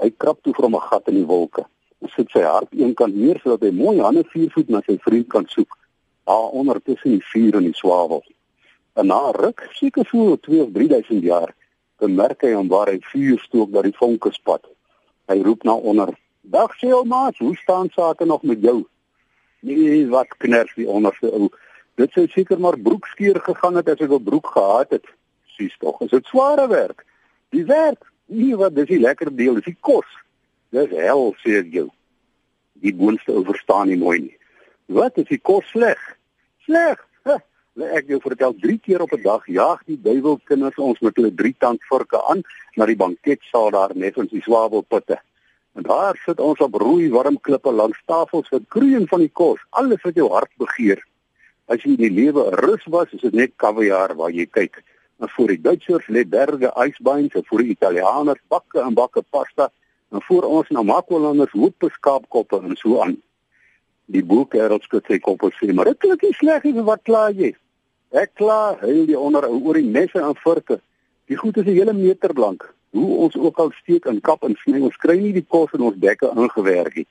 Hy 0.02 0.10
krap 0.18 0.42
toe 0.42 0.54
van 0.54 0.76
'n 0.76 0.88
gat 0.90 1.08
in 1.08 1.16
die 1.16 1.26
wolke. 1.26 1.66
Hy 2.02 2.08
sit 2.16 2.30
sy 2.32 2.42
hart 2.42 2.74
eenkant 2.74 3.16
neer 3.16 3.40
sodat 3.44 3.62
hy 3.62 3.72
mooi 3.72 4.00
hande 4.00 4.24
vier 4.34 4.50
voet 4.50 4.70
na 4.70 4.82
sy 4.86 4.98
vriend 4.98 5.28
kan 5.28 5.46
soek. 5.48 5.78
Daar 6.26 6.50
onder 6.50 6.82
tussen 6.82 7.12
die 7.12 7.26
vuur 7.32 7.56
en 7.56 7.64
die 7.64 7.76
swavel. 7.76 8.24
En 8.94 9.08
na 9.08 9.32
ruk, 9.32 9.68
seker 9.74 10.06
so 10.06 10.36
2 10.36 10.62
of 10.62 10.72
3000 10.74 11.24
jaar, 11.24 11.54
bemerk 12.00 12.42
hy 12.42 12.54
hom 12.54 12.68
waar 12.68 12.88
hy 12.88 13.00
vuur 13.00 13.40
stook 13.40 13.72
dat 13.72 13.84
die 13.84 13.98
vonke 13.98 14.32
spat. 14.32 14.66
Hy 15.28 15.42
roep 15.42 15.64
na 15.64 15.74
onder: 15.74 16.10
"Dag 16.42 16.74
Seelmaas, 16.76 17.38
hoe 17.38 17.56
staan 17.56 17.90
sake 17.90 18.26
nog 18.26 18.42
met 18.44 18.62
jou?" 18.62 18.88
Nee, 19.62 20.08
wat 20.10 20.38
kners 20.38 20.74
die 20.76 20.88
onderste 20.90 21.30
ou. 21.32 21.50
Dit 22.00 22.14
sou 22.16 22.26
seker 22.28 22.60
maar 22.60 22.80
broekskeur 22.80 23.40
gegaan 23.46 23.78
het 23.78 23.90
as 23.90 24.02
ek 24.02 24.12
'n 24.12 24.24
broek 24.24 24.48
gehad 24.48 24.90
het. 24.90 25.06
Sies 25.56 25.78
tog, 25.78 26.02
is 26.02 26.10
dit 26.10 26.26
sware 26.26 26.68
werk. 26.68 27.06
Die 27.50 27.66
werk, 27.66 28.12
nie 28.26 28.56
wat 28.56 28.76
dis 28.76 28.88
die 28.88 29.00
lekker 29.00 29.36
deel, 29.36 29.56
dis 29.56 29.70
die 29.70 29.78
kos. 29.80 30.08
Dis 30.70 30.90
hel 30.90 31.36
sê 31.44 31.60
ek 31.60 31.72
jou. 31.72 31.90
Die 32.74 32.94
boonste 32.94 33.32
ou 33.32 33.44
verstaan 33.46 33.88
nie 33.88 33.98
mooi 33.98 34.20
nie. 34.20 34.38
Wat 34.86 35.18
is 35.18 35.28
die 35.28 35.40
kos 35.40 35.66
sleg? 35.70 36.18
Sleg. 36.66 37.08
Lê 37.80 37.88
ek 37.96 38.10
jou 38.12 38.20
vertel 38.20 38.54
3 38.60 38.80
keer 38.84 39.02
op 39.02 39.14
'n 39.16 39.22
dag 39.24 39.46
jaag 39.48 39.80
die 39.88 40.00
duiwel 40.02 40.40
kinders 40.44 40.76
ons 40.76 41.00
met 41.00 41.16
hulle 41.16 41.34
drie 41.34 41.56
tand 41.58 41.80
vorke 41.88 42.20
aan 42.30 42.42
na 42.76 42.86
die 42.86 43.00
banketsaal 43.00 43.72
daar 43.72 43.96
net 43.96 44.18
ons 44.18 44.32
die 44.32 44.42
swabelputte. 44.42 45.22
En 45.74 45.84
daar 45.84 46.20
sit 46.26 46.40
ons 46.40 46.60
op 46.60 46.74
rooi 46.74 47.10
warm 47.10 47.38
klippe 47.40 47.72
langs 47.72 48.00
tafels 48.06 48.50
vir 48.52 48.64
kroeien 48.68 49.08
van 49.08 49.24
die 49.24 49.32
kos, 49.32 49.60
alles 49.70 50.02
wat 50.04 50.18
jou 50.20 50.28
hart 50.34 50.52
begeer. 50.60 51.00
As 51.72 51.84
jy 51.84 51.94
in 51.96 52.02
die 52.02 52.12
lewe 52.12 52.50
rus 52.60 52.84
was, 52.92 53.12
is 53.16 53.24
dit 53.24 53.38
net 53.40 53.54
kaviaar 53.64 54.16
waar 54.20 54.34
jy 54.36 54.48
kyk. 54.52 54.82
En 55.24 55.32
vir 55.32 55.54
die 55.54 55.62
Duitsers 55.68 56.10
lê 56.12 56.26
berge 56.28 56.74
ysbeins, 56.84 57.38
en 57.40 57.48
vir 57.48 57.64
die 57.64 57.76
Italianers 57.78 58.42
bakke 58.52 58.84
en 58.84 58.98
bakke 58.98 59.24
pasta, 59.32 59.70
en 60.12 60.24
vir 60.28 60.48
ons 60.50 60.74
Namakolanders 60.76 61.56
hoop 61.56 61.88
skaapkoppe 61.96 62.60
en 62.60 62.76
so 62.76 63.00
aan. 63.06 63.16
Die 64.12 64.26
boekheld 64.28 64.84
skud 64.84 65.08
sy 65.08 65.22
kop 65.24 65.44
en 65.48 65.56
sê, 65.56 65.72
"Maar 65.74 65.94
dit 65.94 66.00
klink 66.00 66.22
nie 66.24 66.34
sleg 66.34 66.64
nie, 66.64 66.82
wat 66.82 67.04
kla 67.04 67.30
jy?" 67.32 67.56
Ek 68.12 68.36
kla, 68.36 68.76
hy 68.82 69.06
die 69.06 69.20
onder 69.20 69.48
oor 69.48 69.74
die 69.74 69.88
messe 69.88 70.20
en 70.20 70.36
vorke. 70.36 70.82
Die 71.28 71.38
goed 71.38 71.58
is 71.58 71.66
'n 71.66 71.76
hele 71.80 71.94
meter 71.94 72.34
lank 72.34 72.68
hoe 72.92 73.18
ons 73.26 73.38
ook 73.38 73.58
al 73.58 73.72
steek 73.82 74.06
en 74.06 74.20
kap 74.22 74.44
en 74.44 74.56
sny, 74.64 74.82
ons 74.84 74.98
kry 75.00 75.18
nie 75.20 75.34
die 75.36 75.46
kos 75.48 75.72
in 75.78 75.86
ons 75.88 76.00
bekke 76.00 76.32
ingewerk 76.36 76.96
nie. 77.02 77.08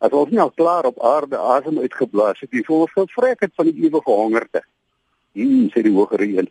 As 0.00 0.14
ons 0.16 0.30
nie 0.32 0.40
al 0.40 0.52
klaar 0.56 0.88
op 0.88 1.00
aarde 1.04 1.38
asem 1.38 1.78
uitgeblaas 1.78 2.40
het, 2.40 2.50
die 2.50 2.64
voels 2.66 2.92
sal 2.96 3.06
vrek 3.14 3.44
het 3.44 3.54
van 3.54 3.68
die 3.68 3.86
ewige 3.86 4.10
hongerte. 4.10 4.64
Hier 5.36 5.70
sê 5.74 5.84
die 5.86 5.94
hogere 5.94 6.26
een. 6.26 6.48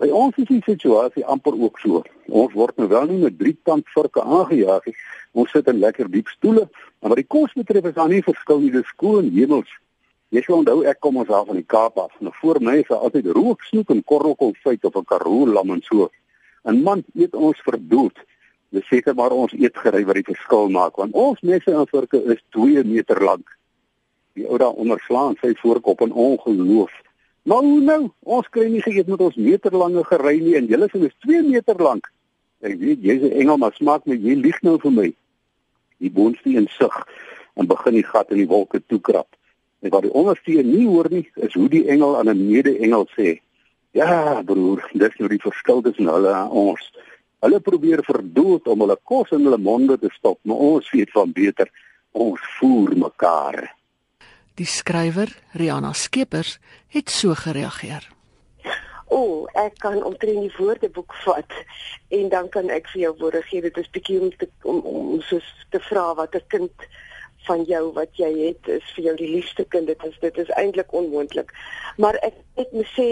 By 0.00 0.08
ons 0.16 0.36
is 0.40 0.48
die 0.48 0.62
situasie 0.64 1.24
amper 1.28 1.56
ook 1.56 1.80
so. 1.82 2.02
Ons 2.28 2.54
word 2.56 2.78
nou 2.80 2.86
wel 2.88 3.10
nie 3.10 3.18
met 3.24 3.38
drie 3.38 3.56
tand 3.68 3.88
virke 3.92 4.22
aangejaag 4.22 4.86
nie. 4.88 4.94
Ons 5.32 5.52
sit 5.52 5.68
in 5.68 5.80
lekker 5.82 6.08
diep 6.12 6.30
stoele, 6.32 6.68
maar 7.00 7.14
wat 7.14 7.20
die 7.20 7.28
kos 7.28 7.52
betref 7.56 7.90
is 7.90 7.96
daar 7.98 8.08
nie 8.08 8.22
verskil 8.24 8.62
nie. 8.62 8.72
Dis 8.72 8.88
skoon 8.94 9.28
hemels. 9.34 9.72
Jy 10.30 10.44
sê 10.46 10.54
onthou 10.54 10.84
ek 10.86 11.00
kom 11.02 11.18
ons 11.20 11.32
af 11.34 11.48
van 11.50 11.58
die 11.58 11.66
Kaap 11.66 11.98
af. 11.98 12.14
Nou 12.22 12.32
voor 12.38 12.60
my 12.62 12.78
is 12.84 12.92
altyd 12.94 13.32
rooksnoek 13.34 13.90
en 13.90 14.04
korrelkonfyt 14.06 14.84
of 14.86 14.96
'n 14.96 15.08
karoo 15.08 15.46
lam 15.46 15.72
en 15.74 15.82
so. 15.82 16.08
'n 16.64 16.82
man 16.82 17.04
eet 17.14 17.34
ons 17.34 17.60
verdoet. 17.60 18.18
Dis 18.70 18.86
seker 18.86 19.14
maar 19.14 19.32
ons 19.32 19.52
eetgery 19.52 20.04
wat 20.04 20.14
die 20.14 20.28
verskil 20.32 20.68
maak 20.68 20.96
want 20.96 21.14
ons 21.14 21.40
messe 21.40 21.72
en 21.72 21.88
vorke 21.88 22.22
is 22.34 22.42
2 22.50 22.84
meter 22.84 23.22
lank. 23.24 23.48
Die 24.38 24.46
ou 24.46 24.58
daar 24.58 24.76
onderslaan 24.78 25.36
sy 25.40 25.54
voorkop 25.62 26.00
in 26.00 26.12
ongeloof. 26.12 26.92
Maar 27.42 27.62
hoe 27.66 27.80
nou? 27.80 28.10
Ons 28.20 28.48
kry 28.48 28.68
nie 28.68 28.82
geëet 28.82 29.08
met 29.08 29.20
ons 29.20 29.36
meterlange 29.36 30.04
gery 30.04 30.38
nie 30.40 30.54
en 30.56 30.68
julle 30.70 30.88
sê 30.92 31.02
is 31.08 31.16
2 31.26 31.42
meter 31.42 31.82
lank. 31.82 32.06
Ek 32.60 32.76
weet 32.78 33.02
jy's 33.02 33.22
'n 33.22 33.40
engel 33.42 33.58
maar 33.58 33.74
smaak 33.74 34.06
my 34.06 34.14
jy 34.14 34.34
lieg 34.36 34.62
nou 34.62 34.78
vir 34.78 34.92
my. 34.92 35.08
Die 35.98 36.10
boonste 36.10 36.50
in 36.50 36.68
sug 36.68 37.06
en 37.56 37.66
begin 37.66 37.94
die 37.94 38.04
gat 38.04 38.30
in 38.30 38.36
die 38.36 38.48
wolke 38.48 38.82
toekrap. 38.86 39.28
En 39.80 39.90
wat 39.90 40.02
die 40.02 40.12
onderste 40.12 40.62
nie 40.62 40.86
hoor 40.86 41.08
nie 41.10 41.26
is 41.34 41.54
hoe 41.54 41.68
die 41.68 41.86
engel 41.88 42.16
aan 42.16 42.28
'n 42.28 42.46
mede-engel 42.46 43.08
sê: 43.16 43.40
Ja, 43.96 44.42
broer, 44.46 44.84
dis 44.94 45.16
nou 45.18 45.28
die 45.32 45.40
verskil 45.42 45.82
tussen 45.82 46.06
hulle 46.06 46.30
en 46.30 46.52
ons. 46.54 46.84
Hulle 47.42 47.58
probeer 47.64 48.02
verdoet 48.06 48.68
om 48.70 48.84
hulle 48.84 48.96
kos 49.08 49.32
in 49.34 49.46
hulle 49.48 49.58
monde 49.58 49.96
te 49.98 50.10
stop, 50.14 50.38
maar 50.44 50.62
ons 50.62 50.90
weet 50.94 51.10
van 51.16 51.32
beter. 51.34 51.70
Ons 52.12 52.44
voer 52.58 52.94
mekaar. 52.98 53.64
Die 54.60 54.68
skrywer, 54.68 55.32
Rihanna 55.56 55.92
Skeepers, 55.96 56.58
het 56.92 57.10
so 57.10 57.34
gereageer. 57.34 58.06
O, 59.10 59.18
oh, 59.18 59.36
ek 59.58 59.80
kan 59.82 59.98
omtrent 60.06 60.44
die 60.44 60.54
woordeboek 60.54 61.14
vat 61.24 61.54
en 62.14 62.28
dan 62.30 62.50
kan 62.54 62.68
ek 62.70 62.86
vir 62.92 63.08
jou 63.08 63.14
woorde 63.22 63.40
gee. 63.48 63.64
Dit 63.64 63.78
is 63.80 63.90
bietjie 63.90 64.20
om 64.22 64.30
te 64.38 64.46
om, 64.62 64.78
om 64.86 65.16
soos 65.26 65.48
te 65.74 65.80
vra 65.88 66.12
wat 66.14 66.36
'n 66.38 66.46
kind 66.54 66.86
van 67.48 67.64
jou 67.64 67.92
wat 67.96 68.14
jy 68.20 68.30
het 68.46 68.68
is 68.68 68.86
vir 68.94 69.04
jou 69.04 69.16
die 69.16 69.32
liefste 69.34 69.64
kind. 69.64 69.86
Dit 69.86 70.04
is 70.04 70.18
dit 70.20 70.38
is 70.38 70.52
eintlik 70.60 70.92
onmoontlik. 70.92 71.50
Maar 71.96 72.14
ek 72.22 72.36
ek 72.54 72.70
moet 72.72 72.92
sê 72.94 73.08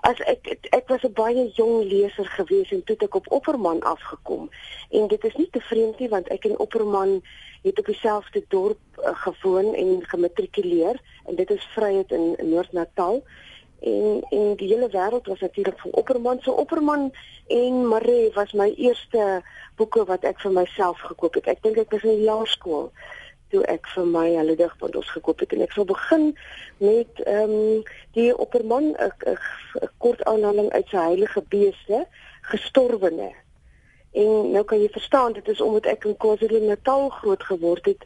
as 0.00 0.20
ek 0.20 0.58
ek 0.70 0.88
was 0.88 1.02
'n 1.02 1.12
baie 1.12 1.50
jong 1.54 1.84
leser 1.84 2.26
gewees 2.26 2.70
en 2.70 2.84
toe 2.84 2.96
ek 2.98 3.14
op 3.14 3.30
Opperman 3.32 3.80
afgekom. 3.82 4.50
En 4.90 5.08
dit 5.08 5.24
is 5.24 5.34
nie 5.34 5.50
te 5.50 5.60
vreemd 5.60 5.98
nie 5.98 6.08
want 6.08 6.28
ek 6.28 6.44
en 6.44 6.58
Opperman 6.58 7.22
het 7.62 7.78
op 7.78 7.86
dieselfde 7.86 8.44
dorp 8.48 8.78
uh, 8.98 9.10
gewoon 9.14 9.74
en 9.74 10.06
gematrikuleer. 10.06 11.00
En 11.26 11.34
dit 11.34 11.50
is 11.50 11.68
Vryheid 11.74 12.10
in, 12.10 12.34
in 12.38 12.48
Noord-Natal. 12.48 13.22
En 13.80 14.22
en 14.30 14.56
die 14.56 14.68
hele 14.74 14.88
wêreld 14.90 15.26
was 15.26 15.40
natuurlik 15.40 15.78
van 15.78 15.92
Opperman. 15.92 16.38
So 16.40 16.52
Opperman 16.52 17.12
en 17.46 17.88
Maree 17.88 18.30
was 18.32 18.52
my 18.52 18.72
eerste 18.76 19.42
boeke 19.76 20.04
wat 20.04 20.24
ek 20.24 20.40
vir 20.40 20.52
myself 20.52 20.98
gekoop 20.98 21.34
het. 21.34 21.46
Ek 21.46 21.62
dink 21.62 21.76
ek 21.76 21.90
was 21.90 22.02
in 22.02 22.24
laerskool 22.24 22.92
toe 23.52 23.62
ek 23.72 23.86
vir 23.94 24.06
my 24.06 24.26
hulle 24.36 24.56
digbundels 24.56 25.10
gekoop 25.16 25.40
het 25.44 25.52
en 25.52 25.64
ek 25.66 25.74
sal 25.76 25.88
begin 25.88 26.30
met 26.78 27.20
ehm 27.24 27.54
um, 27.58 27.82
die 28.16 28.30
opperman 28.36 28.94
'n 28.94 29.38
kort 29.98 30.24
aanhaling 30.24 30.70
uit 30.70 30.88
sy 30.88 30.96
heilige 30.96 31.42
beeste 31.48 32.06
gestorwene. 32.52 33.32
En 34.12 34.50
nou 34.50 34.64
kan 34.64 34.80
jy 34.80 34.88
verstaan 34.88 35.32
dit 35.32 35.48
is 35.48 35.60
omdat 35.60 35.86
ek 35.86 36.04
in 36.04 36.16
KwaZulu-Natal 36.16 37.08
groot 37.08 37.42
geword 37.42 37.84
het 37.86 38.04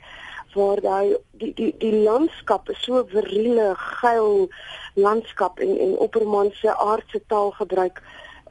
waar 0.54 0.80
daai 0.80 1.16
die 1.40 1.54
die 1.54 1.74
die 1.78 1.94
landskap 2.04 2.68
is 2.68 2.82
so 2.84 3.04
viriele 3.08 3.72
geil 3.76 4.48
landskap 4.94 5.58
en 5.58 5.78
en 5.78 5.96
opperman 6.06 6.50
se 6.52 6.74
aardse 6.74 7.20
taal 7.26 7.50
gebruik 7.50 8.02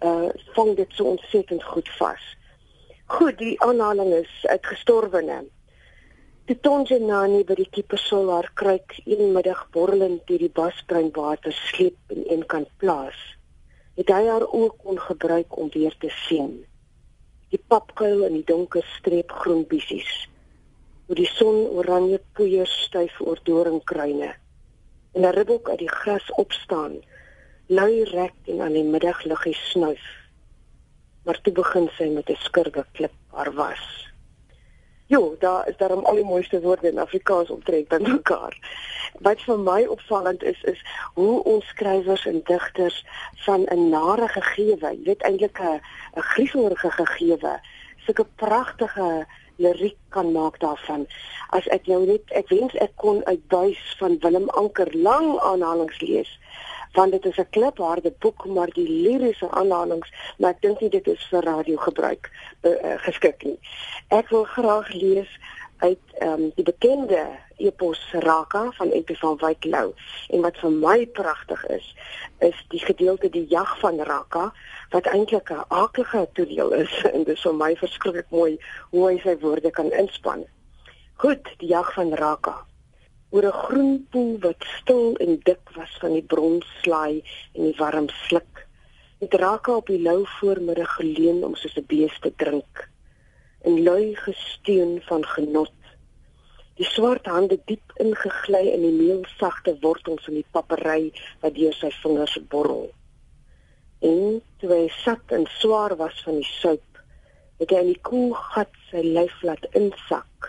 uh 0.02 0.30
vang 0.56 0.76
dit 0.76 0.88
so 0.90 1.04
ontsettend 1.04 1.64
goed 1.64 1.90
vas. 2.00 2.24
Goed, 3.06 3.38
die 3.38 3.62
aanhaling 3.62 4.14
is 4.14 4.46
uit 4.46 4.66
gestorwene. 6.42 6.50
Die 6.52 6.60
Tonjanani 6.60 7.44
by 7.46 7.56
die 7.56 7.70
Kiepersol 7.70 8.32
haar 8.32 8.52
kruik 8.56 8.96
een 9.06 9.32
middag 9.34 9.70
borrelend 9.72 10.26
deur 10.28 10.40
die 10.40 10.50
basbruin 10.50 11.12
water 11.14 11.54
sleep 11.54 11.96
in 12.10 12.24
een 12.28 12.46
kant 12.46 12.68
plaas. 12.78 13.38
Het 13.96 14.10
hy 14.10 14.28
haar 14.28 14.48
ook 14.48 14.78
kon 14.84 15.00
gebruik 15.00 15.58
om 15.58 15.70
weer 15.74 15.96
te 16.00 16.10
sien. 16.10 16.66
Die 17.50 17.62
papkuil 17.68 18.26
in 18.26 18.34
die 18.34 18.46
donker 18.46 18.84
streep 18.98 19.32
groen 19.32 19.66
bissies. 19.68 20.30
Hoe 21.08 21.16
die 21.16 21.28
son 21.28 21.68
oranje 21.70 22.22
poeier 22.34 22.68
styf 22.68 23.20
oor 23.22 23.40
doringkruine. 23.44 24.34
En 25.14 25.22
'n 25.22 25.34
ribbok 25.34 25.70
uit 25.70 25.80
die 25.80 25.90
gras 25.90 26.32
opstaan, 26.32 27.04
lui 27.68 28.04
rek 28.04 28.34
en 28.48 28.62
aan 28.62 28.74
die 28.74 28.84
middagliggie 28.84 29.56
snuif. 29.56 30.06
Maar 31.24 31.42
toe 31.42 31.54
begin 31.54 31.90
sy 31.98 32.08
met 32.10 32.30
'n 32.30 32.36
skurwe 32.36 32.86
klip 32.94 33.14
haar 33.32 33.54
was. 33.54 34.11
Jo, 35.12 35.36
daar 35.40 35.68
is 35.68 35.78
daarom 35.78 36.06
al 36.06 36.16
die 36.16 36.26
mooiste 36.26 36.62
woorde 36.62 36.88
in 36.88 37.00
Afrikaans 37.00 37.50
omtrent 37.50 37.88
by 37.92 37.98
mekaar. 38.00 38.54
Wat 39.20 39.42
vir 39.44 39.58
my 39.60 39.82
opvallend 39.92 40.44
is 40.44 40.62
is 40.72 40.80
hoe 41.20 41.44
ons 41.44 41.68
skrywers 41.68 42.24
en 42.30 42.40
digters 42.48 43.02
van 43.46 43.66
'n 43.76 43.90
nare 43.90 44.28
gegewe, 44.28 44.94
jy 44.96 45.04
weet 45.04 45.26
eintlik 45.28 45.60
'n 45.60 45.82
'n 46.16 46.22
griefelige 46.32 46.92
gegewe, 46.92 47.60
sulke 48.06 48.26
pragtige 48.36 49.28
liriek 49.56 49.98
kan 50.10 50.32
maak 50.32 50.60
daarvan. 50.60 51.08
As 51.50 51.68
ek 51.68 51.86
jou 51.86 52.06
net 52.06 52.24
ek 52.32 52.48
wens 52.48 52.74
ek 52.74 52.96
kon 52.96 53.26
uit 53.26 53.48
buis 53.48 53.96
van 54.00 54.20
Willem 54.20 54.50
Anker 54.50 54.98
lang 54.98 55.40
aanhalings 55.40 56.00
lees 56.00 56.40
want 56.94 57.12
dit 57.12 57.26
is 57.26 57.38
'n 57.38 57.50
klipharde 57.50 58.14
boek 58.20 58.46
maar 58.46 58.70
die 58.70 58.90
liriese 58.90 59.50
aanhalings 59.50 60.12
maar 60.38 60.52
ek 60.52 60.62
dink 60.62 60.80
nie 60.80 60.90
dit 60.90 61.08
is 61.08 61.28
vir 61.30 61.44
radio 61.44 61.78
gebruik 61.78 62.32
uh, 62.62 62.98
geskik 62.98 63.44
nie. 63.44 63.60
Ek 64.08 64.30
wil 64.30 64.44
graag 64.44 64.94
lees 64.94 65.40
uit 65.78 66.00
ehm 66.20 66.42
um, 66.42 66.52
die 66.56 66.64
bekende 66.64 67.26
epos 67.58 68.02
Raka 68.12 68.72
van 68.72 68.90
Epie 68.90 69.18
van 69.18 69.38
Wyk 69.38 69.64
Lou 69.64 69.94
en 70.30 70.42
wat 70.42 70.58
vir 70.58 70.72
my 70.72 71.06
pragtig 71.06 71.66
is 71.66 71.96
is 72.40 72.66
die 72.70 72.82
gedeelte 72.86 73.30
die 73.30 73.46
jag 73.50 73.80
van 73.80 74.00
Raka 74.00 74.54
wat 74.90 75.06
eintlik 75.06 75.50
'n 75.50 75.66
aardige 75.68 76.28
toneel 76.34 76.72
is 76.72 76.94
en 77.14 77.24
dit 77.24 77.36
is 77.36 77.42
vir 77.42 77.56
my 77.56 77.76
verskriklik 77.76 78.30
mooi 78.30 78.60
hoe 78.90 79.08
hy 79.10 79.18
sy 79.24 79.38
woorde 79.38 79.72
kan 79.72 79.92
inspann. 79.92 80.46
Goed, 81.14 81.50
die 81.58 81.70
jag 81.70 81.94
van 81.94 82.14
Raka 82.14 82.66
oor 83.32 83.46
'n 83.48 83.62
groen 83.66 84.08
poel 84.12 84.34
wat 84.46 84.62
stil 84.80 85.16
en 85.26 85.40
dik 85.50 85.66
was 85.76 85.94
van 86.02 86.14
die 86.18 86.28
bronslaai 86.34 87.24
en 87.56 87.62
die 87.64 87.78
warm 87.78 88.10
sluk. 88.28 88.68
Het 89.20 89.34
Raka 89.34 89.76
op 89.76 89.88
die 89.88 90.02
lou 90.02 90.22
voormiddag 90.40 90.96
geleun 91.00 91.44
om 91.48 91.56
soos 91.56 91.78
'n 91.78 91.86
bees 91.88 92.20
te 92.20 92.32
drink. 92.36 92.90
In 93.62 93.84
lui 93.84 94.16
gesteun 94.16 95.02
van 95.10 95.26
genot. 95.26 95.80
Die 96.76 96.86
swart 96.86 97.26
hande 97.26 97.60
diep 97.66 97.92
ingegly 97.96 98.66
in 98.76 98.82
die 98.82 98.98
meelsagte 99.04 99.78
wortels 99.80 100.24
van 100.24 100.34
die 100.34 100.50
papery 100.52 101.14
wat 101.42 101.56
deur 101.56 101.74
sy 101.74 101.92
vingers 102.04 102.38
borrel. 102.50 102.90
En 104.00 104.42
toe 104.58 104.70
hy 104.70 104.88
sat 105.04 105.26
en 105.28 105.46
swaar 105.60 105.96
was 105.96 106.22
van 106.24 106.36
die 106.36 106.52
soup, 106.62 106.92
Het 107.62 107.70
hy 107.76 107.80
in 107.84 107.92
die 107.92 108.02
koel 108.02 108.32
gat 108.34 108.72
sy 108.90 109.04
lyf 109.06 109.34
laat 109.46 109.66
insak, 109.78 110.48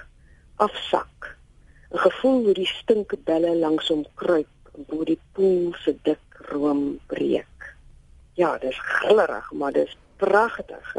afsak. 0.64 1.26
'n 1.92 1.98
Gevoel 1.98 2.44
hoe 2.44 2.54
die 2.56 2.66
stinkbelle 2.66 3.56
langs 3.56 3.88
hom 3.92 4.04
kruip 4.14 4.70
en 4.74 4.84
bo 4.88 5.04
die 5.04 5.20
poel 5.36 5.74
se 5.84 5.92
dik 6.08 6.38
room 6.50 7.00
breek. 7.06 7.66
Ja, 8.40 8.58
dis 8.58 8.78
grillerig, 8.80 9.50
maar 9.52 9.72
dis 9.72 9.96
pragtig. 10.16 10.94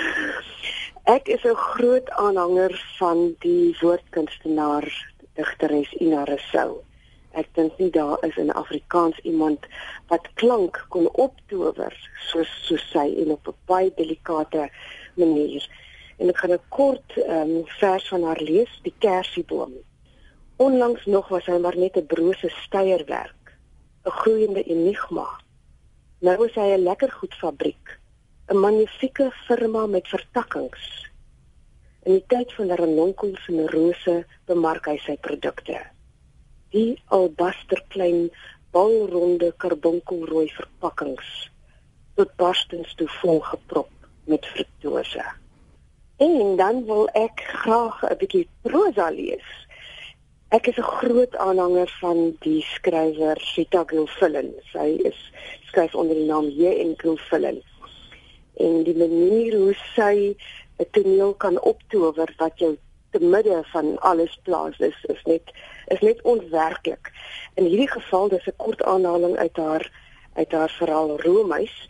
Ek 1.16 1.28
is 1.28 1.44
'n 1.44 1.58
groot 1.72 2.08
aanhanger 2.10 2.72
van 2.98 3.36
die 3.44 3.76
woordkunstenaar 3.80 4.86
digteres 5.34 5.92
Ina 5.92 6.24
Rousseau. 6.24 6.80
Ek 7.32 7.52
dink 7.54 7.76
nie 7.78 7.90
daar 7.90 8.24
is 8.24 8.36
in 8.36 8.52
Afrikaans 8.52 9.18
iemand 9.18 9.68
wat 10.08 10.32
klank 10.34 10.80
kon 10.88 11.10
optower 11.12 11.92
soos 12.30 12.50
soos 12.66 12.88
sy 12.94 13.06
en 13.20 13.36
op 13.36 13.52
'n 13.52 13.56
baie 13.66 13.92
delikate 14.00 14.70
manier. 15.14 15.68
En 16.16 16.28
ek 16.28 16.38
gaan 16.38 16.56
'n 16.56 16.68
kort 16.68 17.16
um, 17.16 17.54
vers 17.66 18.08
van 18.08 18.22
haar 18.22 18.40
lees, 18.40 18.80
Die 18.82 18.94
Kersieboom. 18.98 19.72
Onlangs 20.60 21.04
nog 21.06 21.28
was 21.32 21.46
hy 21.46 21.58
maar 21.58 21.76
net 21.76 21.96
'n 21.96 22.06
brose 22.06 22.48
steierwerk, 22.64 23.44
'n 24.04 24.16
groeiende 24.22 24.62
enigma. 24.62 25.28
Nou 26.20 26.36
is 26.46 26.54
hy 26.54 26.68
'n 26.74 26.86
lekker 26.88 27.12
goed 27.12 27.34
fabriek, 27.34 27.86
'n 28.48 28.60
magnifieke 28.66 29.30
firma 29.46 29.86
met 29.86 30.08
vertakkings. 30.08 30.84
In 32.02 32.12
die 32.12 32.26
tyd 32.26 32.52
van 32.52 32.76
ranonkels 32.80 33.48
en 33.48 33.68
rose 33.68 34.26
bemark 34.44 34.86
hy 34.86 34.98
sy 35.06 35.16
produkte 35.16 35.80
die 36.70 36.98
albaster 37.14 37.82
klein 37.90 38.28
balronde 38.74 39.50
karbonkelrooi 39.62 40.46
verpakkings 40.54 41.30
tot 42.18 42.30
barstens 42.38 42.92
toe 42.98 43.08
vol 43.20 43.40
geprop 43.46 43.90
met 44.30 44.46
fruktose. 44.52 45.24
En 46.22 46.56
dan 46.60 46.84
wil 46.86 47.08
ek 47.18 47.42
graag 47.62 48.02
'n 48.04 48.18
bietjie 48.22 48.46
prosa 48.62 49.08
lees. 49.10 49.48
Ek 50.50 50.66
is 50.66 50.78
'n 50.78 50.92
groot 50.98 51.36
aanhanger 51.36 51.90
van 52.00 52.36
die 52.42 52.62
skrywer 52.62 53.38
Sita 53.40 53.84
Gilfillan. 53.86 54.50
Sy 54.72 54.98
is 55.10 55.18
skryf 55.68 55.94
onder 55.94 56.16
die 56.18 56.26
naam 56.26 56.48
J.N. 56.48 56.94
Gilfillan. 56.96 57.60
En 58.56 58.82
die 58.82 58.96
manier 58.96 59.54
hoe 59.56 59.76
sy 59.94 60.34
'n 60.78 60.90
toneel 60.90 61.34
kan 61.34 61.60
optower 61.60 62.34
wat 62.38 62.58
jou 62.58 62.72
te 63.10 63.20
midde 63.20 63.62
van 63.72 63.98
alles 63.98 64.38
plaas 64.42 64.78
is 64.78 64.98
is 65.14 65.22
net 65.24 65.54
is 65.86 66.00
net 66.00 66.22
onwerklik. 66.22 67.12
In 67.54 67.64
hierdie 67.64 67.92
geval 67.94 68.28
dis 68.28 68.46
'n 68.46 68.56
kort 68.56 68.82
aanhaling 68.82 69.36
uit 69.36 69.56
haar 69.56 69.90
uit 70.34 70.52
haar 70.52 70.70
verhaal 70.70 71.20
Romeis. 71.20 71.88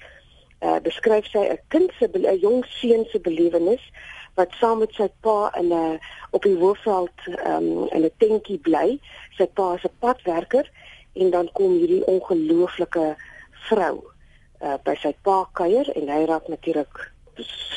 Uh 0.61 0.81
beskryf 0.83 1.25
sy 1.33 1.49
'n 1.49 1.61
kind 1.69 1.93
se 1.99 2.11
'n 2.12 2.38
jong 2.38 2.64
seun 2.64 3.05
se 3.09 3.21
belewenis 3.21 3.85
wat 4.34 4.52
saam 4.60 4.78
met 4.78 4.92
sy 4.94 5.08
pa 5.20 5.50
in 5.58 5.72
'n 5.72 6.00
op 6.30 6.42
die 6.42 6.56
hoofveld 6.56 7.18
um, 7.46 7.88
in 7.90 8.04
'n 8.04 8.12
tentjie 8.18 8.58
bly. 8.58 8.99
Sy 9.37 9.46
pa 9.46 9.75
is 9.75 9.84
'n 9.84 9.96
padwerker 9.99 10.70
en 11.12 11.30
dan 11.30 11.50
kom 11.52 11.72
hierdie 11.72 12.04
ongelooflike 12.04 13.16
vrou 13.68 14.04
uh 14.60 14.76
by 14.84 14.94
sy 14.94 15.14
pa 15.22 15.49
kuier 15.52 15.88
en 15.96 16.08
hy 16.08 16.25
raak 16.25 16.49
natuurlik 16.49 17.12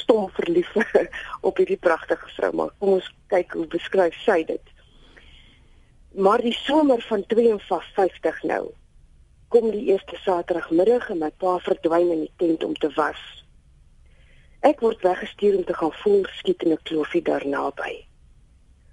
stom 0.03 0.29
verlief 0.29 0.74
op 1.48 1.57
hierdie 1.57 1.79
pragtige 1.79 2.27
vrou 2.36 2.51
maar 2.51 2.72
kom 2.79 2.89
ons 2.93 3.13
kyk 3.27 3.53
hoe 3.53 3.67
beskryf 3.67 4.15
sy 4.25 4.43
dit 4.43 4.74
Maar 6.13 6.41
die 6.41 6.53
somer 6.53 7.01
van 7.01 7.25
52 7.25 8.43
nou 8.43 8.72
kom 9.48 9.72
die 9.72 9.86
eerste 9.86 10.15
Saterdagmiddag 10.15 11.10
en 11.10 11.17
my 11.17 11.31
pa 11.41 11.55
verdwyn 11.65 12.12
in 12.13 12.19
die 12.27 12.33
tent 12.38 12.63
om 12.63 12.75
te 12.77 12.89
was. 12.93 13.22
Ek 14.64 14.80
word 14.80 15.02
weggestuur 15.04 15.58
om 15.60 15.66
te 15.68 15.76
gaan 15.76 15.94
voel 16.02 16.26
skiet 16.40 16.64
in 16.64 16.72
'n 16.72 16.84
kloofie 16.88 17.22
daar 17.22 17.46
naby. 17.48 17.94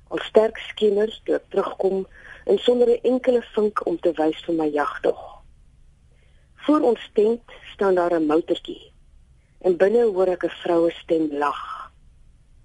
Al 0.09 0.19
sterk 0.19 0.59
skemers 0.59 1.21
toe 1.25 1.41
terugkom 1.49 2.07
en 2.45 2.59
sonder 2.59 2.89
'n 2.89 3.03
enkele 3.13 3.43
vink 3.55 3.87
om 3.87 4.01
te 4.01 4.13
wys 4.13 4.45
vir 4.45 4.55
my 4.55 4.69
jagtog. 4.69 5.43
Voor 6.67 6.81
ons 6.81 7.11
tent 7.15 7.43
staan 7.73 7.95
daar 7.95 8.15
'n 8.15 8.27
motortjie. 8.27 8.93
En 9.61 9.77
binne 9.77 10.05
hoor 10.05 10.29
ek 10.29 10.45
'n 10.45 10.59
vroue 10.63 10.91
stem 10.91 11.29
lag. 11.33 11.93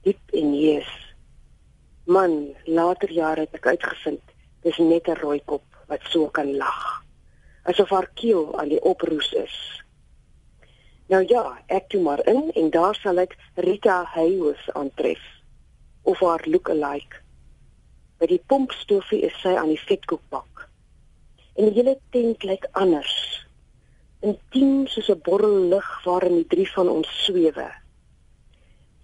Diep 0.01 0.31
en 0.31 0.53
hees. 0.53 0.91
Man, 2.05 2.55
later 2.65 3.11
jare 3.11 3.39
het 3.39 3.53
ek 3.53 3.67
uitgevind 3.67 4.25
Dis 4.65 4.77
net 4.77 5.07
'n 5.07 5.21
rooi 5.21 5.41
kop 5.45 5.65
wat 5.87 6.01
so 6.09 6.29
kan 6.29 6.57
lag. 6.57 7.03
Asof 7.69 7.89
haar 7.89 8.09
keel 8.13 8.57
aan 8.59 8.69
die 8.73 8.81
oproes 8.81 9.33
is. 9.33 9.84
Nou 11.07 11.21
ja, 11.29 11.43
ek 11.69 11.91
toe 11.93 12.01
maar 12.01 12.21
in 12.25 12.49
en 12.57 12.69
daar 12.73 12.95
sal 12.97 13.21
ek 13.21 13.35
Rita 13.61 14.03
Hayes 14.15 14.63
aantref 14.73 15.21
of 16.01 16.19
haar 16.25 16.41
look-alike. 16.49 17.21
By 18.17 18.29
die 18.31 18.41
pompstofie 18.49 19.21
is 19.27 19.35
sy 19.43 19.53
aan 19.53 19.69
die 19.69 19.81
vetkoekbak. 19.85 20.65
En 21.53 21.69
die 21.69 21.75
hele 21.77 21.93
tent 22.15 22.43
lyk 22.49 22.65
anders. 22.73 23.13
Intiem 24.25 24.87
soos 24.89 25.11
'n 25.13 25.21
borrel 25.21 25.69
lig 25.75 25.89
waarin 26.05 26.41
die 26.41 26.49
drie 26.55 26.69
van 26.73 26.89
ons 26.89 27.09
swewe. 27.25 27.69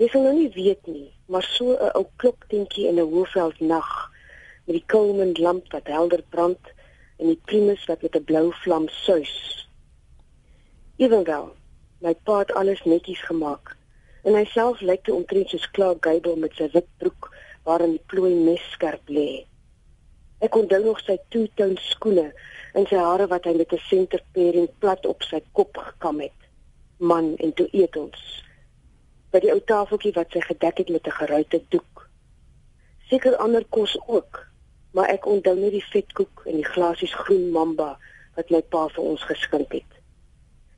Jy 0.01 0.07
sal 0.09 0.25
nou 0.25 0.33
nie 0.33 0.49
weet 0.57 0.87
nie, 0.87 1.13
maar 1.27 1.43
so 1.43 1.77
'n 1.77 1.93
ou 1.93 2.05
kloktentjie 2.17 2.87
in 2.87 2.97
'n 2.97 3.11
hoofveld 3.13 3.59
nag 3.59 4.09
met 4.65 4.75
die 4.75 4.85
Coleman 4.87 5.37
lamp 5.37 5.71
wat 5.71 5.87
helder 5.87 6.23
brand 6.29 6.73
en 7.19 7.27
die 7.27 7.41
primus 7.45 7.85
wat 7.85 8.01
met 8.01 8.15
'n 8.15 8.23
blou 8.23 8.51
vlam 8.63 8.87
suis. 8.87 9.67
Ewenwel, 10.97 11.60
my 12.01 12.13
pa 12.25 12.39
het 12.41 12.51
alles 12.57 12.81
netjies 12.89 13.21
gemaak 13.29 13.75
en 14.23 14.37
hy 14.37 14.43
self 14.53 14.81
lyk 14.85 15.03
te 15.05 15.13
omtrent 15.13 15.49
soos 15.49 15.69
Clark 15.75 16.05
Gable 16.05 16.35
met 16.43 16.53
sy 16.57 16.67
wit 16.73 16.89
broek 17.01 17.29
waarin 17.65 17.95
die 17.95 18.05
plooi 18.09 18.33
mes 18.35 18.61
skerp 18.73 19.09
lê. 19.09 19.45
Ek 20.41 20.55
onthou 20.57 20.81
nog 20.83 21.01
sy 21.05 21.17
two-tone 21.33 21.77
skoene 21.91 22.31
en 22.77 22.87
sy 22.89 22.97
hare 22.97 23.27
wat 23.29 23.45
hy 23.45 23.53
met 23.57 23.73
'n 23.73 23.87
centerpering 23.89 24.69
plat 24.79 25.05
op 25.05 25.21
sy 25.23 25.41
kop 25.57 25.77
gekam 25.77 26.21
het. 26.25 26.39
Man 26.97 27.35
en 27.37 27.53
toe 27.53 27.67
eet 27.71 27.97
ons 27.97 28.21
by 29.31 29.39
die 29.39 29.51
ou 29.53 29.61
tafeltjie 29.63 30.13
wat 30.17 30.33
sy 30.33 30.41
gedek 30.43 30.77
het 30.81 30.89
met 30.89 31.07
'n 31.07 31.19
geruite 31.21 31.61
doek. 31.69 32.07
Seker 33.09 33.37
ander 33.37 33.65
kos 33.69 33.97
ook, 34.07 34.47
maar 34.93 35.09
ek 35.09 35.25
onthou 35.25 35.55
net 35.55 35.71
die 35.71 35.89
vetkoek 35.93 36.43
en 36.45 36.55
die 36.55 36.71
glasies 36.73 37.13
groen 37.13 37.51
mamba 37.51 37.97
wat 38.35 38.49
my 38.49 38.61
pa 38.61 38.87
vir 38.87 39.03
ons 39.03 39.23
geskink 39.23 39.71
het. 39.71 39.90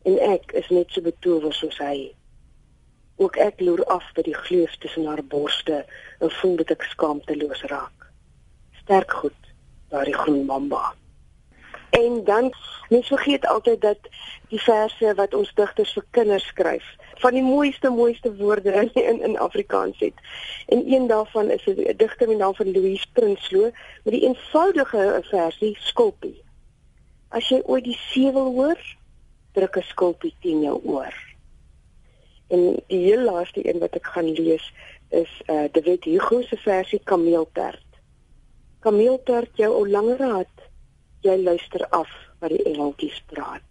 En 0.03 0.19
ek 0.19 0.51
is 0.51 0.67
net 0.69 0.91
so 0.91 1.01
betower 1.01 1.53
soos 1.53 1.77
hy. 1.77 2.11
Ook 3.15 3.37
ek 3.37 3.61
loer 3.61 3.83
af 3.93 4.03
by 4.15 4.25
die 4.25 4.35
gleuf 4.35 4.75
tussen 4.83 5.05
haar 5.07 5.23
borste 5.23 5.83
en 6.19 6.33
voel 6.41 6.57
dat 6.63 6.73
ek 6.75 6.83
skaamteloos 6.91 7.63
raak. 7.71 8.09
Sterk 8.81 9.11
goed, 9.21 9.53
daardie 9.93 10.17
groen 10.17 10.45
mamba. 10.45 10.91
En 11.93 12.23
dan 12.23 12.51
mens 12.89 13.07
vergeet 13.07 13.45
altyd 13.47 13.81
dat 13.81 13.97
die 14.49 14.61
verse 14.61 15.13
wat 15.15 15.33
ons 15.33 15.53
digters 15.53 15.93
vir 15.93 16.05
kinders 16.11 16.47
skryf, 16.49 16.85
van 17.21 17.37
die 17.37 17.43
mooiste 17.45 17.89
mooiste 17.89 18.35
woorde 18.35 18.73
in 18.93 19.21
in, 19.21 19.37
Afrikaans 19.37 19.99
het. 19.99 20.13
En 20.67 20.83
een 20.93 21.07
daarvan 21.07 21.49
is 21.49 21.65
'n 21.65 21.93
digter 21.97 22.27
met 22.27 22.37
naam 22.37 22.55
van 22.55 22.71
Louise 22.71 23.05
Prinsloo 23.13 23.71
met 24.03 24.13
die 24.13 24.25
eenvoudige 24.27 25.21
versie 25.29 25.77
Skulpie. 25.79 26.41
As 27.29 27.49
jy 27.49 27.61
ooit 27.65 27.83
die 27.83 27.99
seewil 28.11 28.53
hoor, 28.57 28.79
druk 29.53 29.77
'n 29.77 29.89
skulpie 29.89 30.35
teen 30.41 30.61
jou 30.61 30.81
oor. 30.83 31.13
En 32.49 32.79
die 32.87 32.99
heel 33.09 33.23
laaste 33.23 33.67
een 33.67 33.79
wat 33.79 33.95
ek 33.95 34.05
gaan 34.05 34.31
lees 34.31 34.73
is 35.09 35.31
uh 35.47 35.63
eh, 35.63 35.71
David 35.71 36.03
Hugo 36.03 36.41
se 36.41 36.57
versie 36.57 37.01
Kameelperd. 37.03 37.85
Kameelperd 38.79 39.57
jou 39.57 39.73
ou 39.73 39.89
langer 39.89 40.17
raad 40.17 40.53
jy 41.21 41.37
luister 41.43 41.85
af 41.95 42.09
wat 42.39 42.51
die 42.51 42.63
engeltjies 42.67 43.21
praat. 43.31 43.63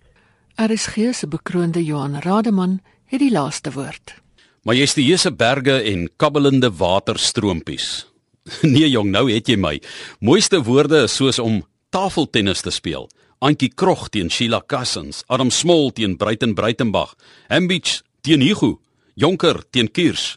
RSG 0.56 1.12
se 1.12 1.28
bekroonde 1.28 1.84
Johan 1.84 2.20
Rademan 2.20 2.80
het 3.12 3.20
die 3.20 3.32
laaste 3.32 3.72
woord. 3.72 4.14
Majesteuse 4.62 5.32
berge 5.34 5.80
en 5.82 6.08
kabbelende 6.16 6.70
waterstroompies. 6.70 8.06
Nee 8.74 8.88
jong, 8.90 9.10
nou 9.10 9.28
het 9.30 9.46
jy 9.46 9.56
my. 9.56 9.76
Mooiste 10.18 10.62
woorde 10.66 11.04
is 11.06 11.14
soos 11.14 11.38
om 11.38 11.60
tafeltennis 11.94 12.64
te 12.64 12.72
speel. 12.74 13.06
Antjie 13.42 13.72
Krog 13.74 14.06
teen 14.14 14.30
Sheila 14.30 14.60
Cousins, 14.62 15.24
Adam 15.26 15.50
Smol 15.50 15.90
teen 15.90 16.14
Bruiten 16.16 16.54
Bruitenberg, 16.54 17.16
Hambich 17.50 18.02
teen 18.22 18.40
Hugo, 18.40 18.78
Jonker 19.18 19.64
teen 19.74 19.90
Kiers. 19.90 20.36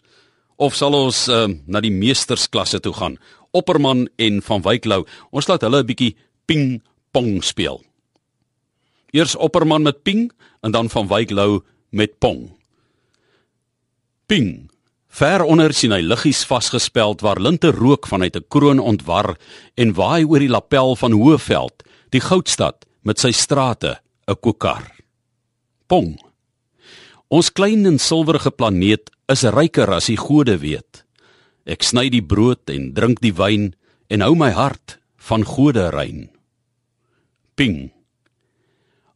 Of 0.57 0.73
sal 0.73 0.95
ons 0.97 1.27
uh, 1.29 1.45
na 1.69 1.83
die 1.85 1.93
meestersklasse 1.93 2.79
toe 2.81 2.95
gaan? 2.97 3.19
Opperman 3.53 4.07
en 4.17 4.39
Van 4.41 4.63
Wyk 4.65 4.87
Lou. 4.89 5.03
Ons 5.29 5.45
laat 5.51 5.61
hulle 5.61 5.83
'n 5.83 5.87
bietjie 5.87 6.15
ping 6.49 6.81
pong 7.13 7.43
speel. 7.45 7.83
Eers 9.13 9.35
Opperman 9.37 9.85
met 9.85 10.01
ping 10.01 10.31
en 10.65 10.71
dan 10.71 10.89
van 10.89 11.07
Wyk 11.07 11.29
Lou 11.29 11.61
met 11.91 12.17
pong. 12.19 12.57
Ping. 14.25 14.71
Ver 15.07 15.45
onder 15.45 15.73
sien 15.73 15.93
hy 15.93 16.01
liggies 16.01 16.41
vasgespeld 16.43 17.21
waar 17.21 17.39
linte 17.39 17.69
rook 17.69 18.07
vanuit 18.07 18.35
'n 18.35 18.49
kroon 18.49 18.79
ontwar 18.79 19.37
en 19.75 19.93
waai 19.93 20.25
oor 20.25 20.39
die 20.39 20.49
lapel 20.49 20.95
van 20.95 21.11
Hoëveld, 21.11 21.83
die 22.09 22.21
goudstad 22.21 22.85
met 23.05 23.21
sy 23.21 23.31
strate, 23.31 24.01
'n 24.27 24.35
kokar. 24.41 24.91
Pong. 25.87 26.17
Ons 27.29 27.51
klein 27.53 27.85
en 27.85 27.99
silwerige 27.99 28.51
planeet 28.51 29.11
is 29.29 29.43
ryker 29.43 29.89
as 29.93 30.07
die 30.07 30.17
gode 30.17 30.57
weet. 30.57 31.05
Ek 31.65 31.83
sny 31.83 32.09
die 32.09 32.21
brood 32.21 32.69
en 32.69 32.93
drink 32.93 33.21
die 33.21 33.33
wyn 33.33 33.73
en 34.09 34.21
hou 34.21 34.35
my 34.35 34.51
hart 34.51 34.99
van 35.17 35.45
gode 35.45 35.89
rein. 35.93 36.29
Ping. 37.55 37.91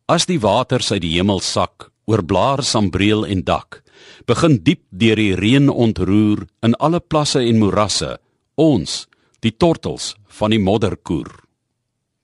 As 0.08 0.26
die 0.26 0.40
waters 0.40 0.92
uit 0.92 1.02
die 1.02 1.18
hemel 1.18 1.40
sak 1.40 1.92
oor 2.10 2.24
blaar 2.26 2.64
sambreel 2.64 3.26
en 3.26 3.44
dak, 3.46 3.84
begin 4.26 4.58
diep 4.64 4.82
deur 4.90 5.16
die 5.16 5.36
reën 5.36 5.70
ontroer 5.70 6.48
in 6.66 6.74
alle 6.80 7.00
plasse 7.00 7.42
en 7.42 7.60
morasse 7.62 8.18
ons 8.56 9.06
die 9.42 9.52
tortels 9.52 10.16
van 10.40 10.52
die 10.52 10.62
modderkoer. 10.62 11.30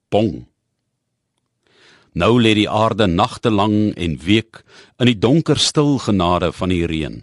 Pong. 0.09 0.45
Nou 2.15 2.37
lê 2.39 2.53
die 2.55 2.69
aarde 2.71 3.09
nagte 3.11 3.51
lang 3.51 3.91
en 3.99 4.13
week 4.23 4.61
in 5.03 5.09
die 5.11 5.19
donker 5.19 5.59
stil 5.59 5.97
genade 5.99 6.53
van 6.55 6.71
die 6.71 6.85
reën. 6.87 7.17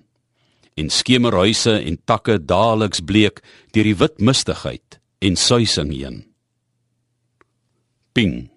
En 0.77 0.89
skemerhuise 0.93 1.79
en 1.81 1.97
takke 2.05 2.37
daaliks 2.37 3.01
bleek 3.01 3.41
deur 3.73 3.89
die 3.89 3.97
wit 3.97 4.21
mistigheid 4.21 4.99
en 5.25 5.37
suising 5.37 5.93
heen. 5.97 6.19
Ping. 8.13 8.51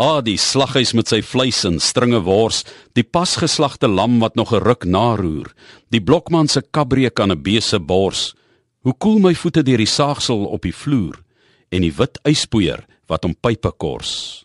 Ah, 0.00 0.22
die 0.24 0.38
slaghuis 0.40 0.94
met 0.96 1.12
sy 1.12 1.20
vleis 1.22 1.60
en 1.68 1.76
stringe 1.78 2.22
wors, 2.24 2.64
die 2.96 3.04
pasgeslagte 3.04 3.86
lam 3.86 4.16
wat 4.24 4.34
nog 4.34 4.52
'n 4.52 4.64
ruk 4.64 4.84
naroer, 4.84 5.52
die 5.90 6.00
blokman 6.00 6.48
se 6.48 6.62
kabreek 6.62 7.20
aan 7.20 7.32
'n 7.32 7.42
bese 7.42 7.78
bors. 7.78 8.34
Hoe 8.82 8.94
koel 8.98 9.18
my 9.18 9.34
voete 9.34 9.62
deur 9.62 9.78
die 9.78 9.86
saagsel 9.86 10.46
op 10.46 10.62
die 10.62 10.74
vloer 10.74 11.22
en 11.70 11.82
die 11.82 11.92
wit 11.92 12.18
yspoeier 12.24 12.86
wat 13.06 13.24
om 13.24 13.34
pype 13.34 13.72
kors. 13.76 14.43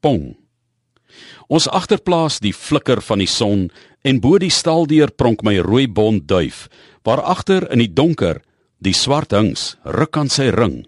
Pong. 0.00 0.36
Ons 1.50 1.66
agterplaas 1.68 2.38
die 2.40 2.54
flikker 2.54 3.02
van 3.02 3.18
die 3.18 3.30
son 3.30 3.68
en 4.06 4.20
bo 4.20 4.38
die 4.38 4.52
staldeur 4.52 5.10
pronk 5.10 5.42
my 5.42 5.58
rooi 5.58 5.86
bont 5.88 6.28
duif, 6.30 6.68
waar 7.04 7.22
agter 7.22 7.66
in 7.72 7.82
die 7.82 7.90
donker 7.90 8.40
die 8.78 8.94
swart 8.94 9.34
hings 9.36 9.74
ruk 9.84 10.16
aan 10.16 10.30
sy 10.30 10.50
ring. 10.54 10.84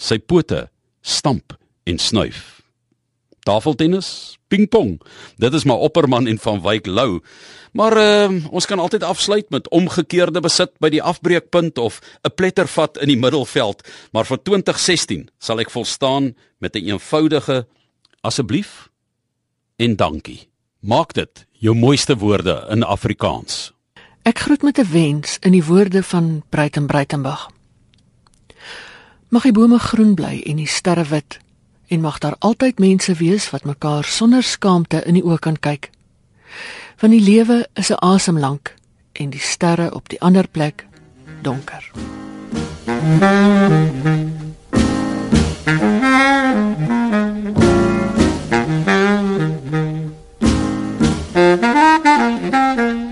Sy 0.00 0.18
pote 0.18 0.68
stamp 1.02 1.54
en 1.86 2.00
snuif 2.00 2.60
tafeltennis, 3.46 4.36
pingpong. 4.52 4.98
Dit 5.40 5.54
is 5.54 5.64
maar 5.64 5.82
Opperman 5.86 6.26
en 6.26 6.38
van 6.38 6.60
Wyk 6.62 6.86
Lou. 6.86 7.20
Maar 7.72 7.96
uh, 7.96 8.28
ons 8.50 8.66
kan 8.66 8.78
altyd 8.78 9.06
afsluit 9.06 9.50
met 9.50 9.68
omgekeerde 9.68 10.42
besit 10.42 10.74
by 10.82 10.90
die 10.90 11.02
afbreekpunt 11.02 11.78
of 11.78 12.00
'n 12.26 12.34
plettervat 12.34 12.98
in 12.98 13.08
die 13.08 13.18
middelveld, 13.18 13.86
maar 14.12 14.26
vir 14.26 14.42
2016 14.42 15.28
sal 15.38 15.60
ek 15.60 15.70
volstaan 15.70 16.34
met 16.58 16.74
'n 16.74 16.78
een 16.78 16.98
eenvoudige 16.98 17.66
asseblief 18.20 18.90
en 19.76 19.96
dankie. 19.96 20.48
Maak 20.80 21.12
dit 21.12 21.46
jou 21.60 21.76
mooiste 21.76 22.16
woorde 22.16 22.66
in 22.70 22.82
Afrikaans. 22.84 23.72
Ek 24.22 24.38
groet 24.38 24.62
met 24.62 24.78
'n 24.78 24.90
wens 24.92 25.38
in 25.40 25.52
die 25.52 25.64
woorde 25.64 26.02
van 26.02 26.42
Breiten 26.48 26.86
Breitenberg. 26.86 27.50
Mag 29.28 29.42
die 29.42 29.52
bome 29.52 29.78
groen 29.78 30.14
bly 30.14 30.42
en 30.46 30.56
die 30.56 30.66
sterre 30.66 31.04
wit 31.04 31.38
en 31.86 32.00
mag 32.00 32.18
daar 32.18 32.36
altyd 32.38 32.78
mense 32.78 33.14
wees 33.14 33.50
wat 33.50 33.64
mekaar 33.64 34.04
sonder 34.04 34.42
skaamte 34.42 35.02
in 35.04 35.14
die 35.14 35.24
oë 35.24 35.38
kan 35.38 35.58
kyk. 35.58 35.90
Want 36.98 37.12
die 37.12 37.22
lewe 37.22 37.68
is 37.74 37.90
'n 37.90 37.98
asem 37.98 38.38
lank 38.38 38.74
en 39.12 39.30
die 39.30 39.40
sterre 39.40 39.94
op 39.94 40.08
die 40.08 40.20
ander 40.20 40.48
plek 40.48 40.86
donker. 41.42 41.90
Mm-hmm. 42.86 44.28
Mm-hmm. 52.52 53.09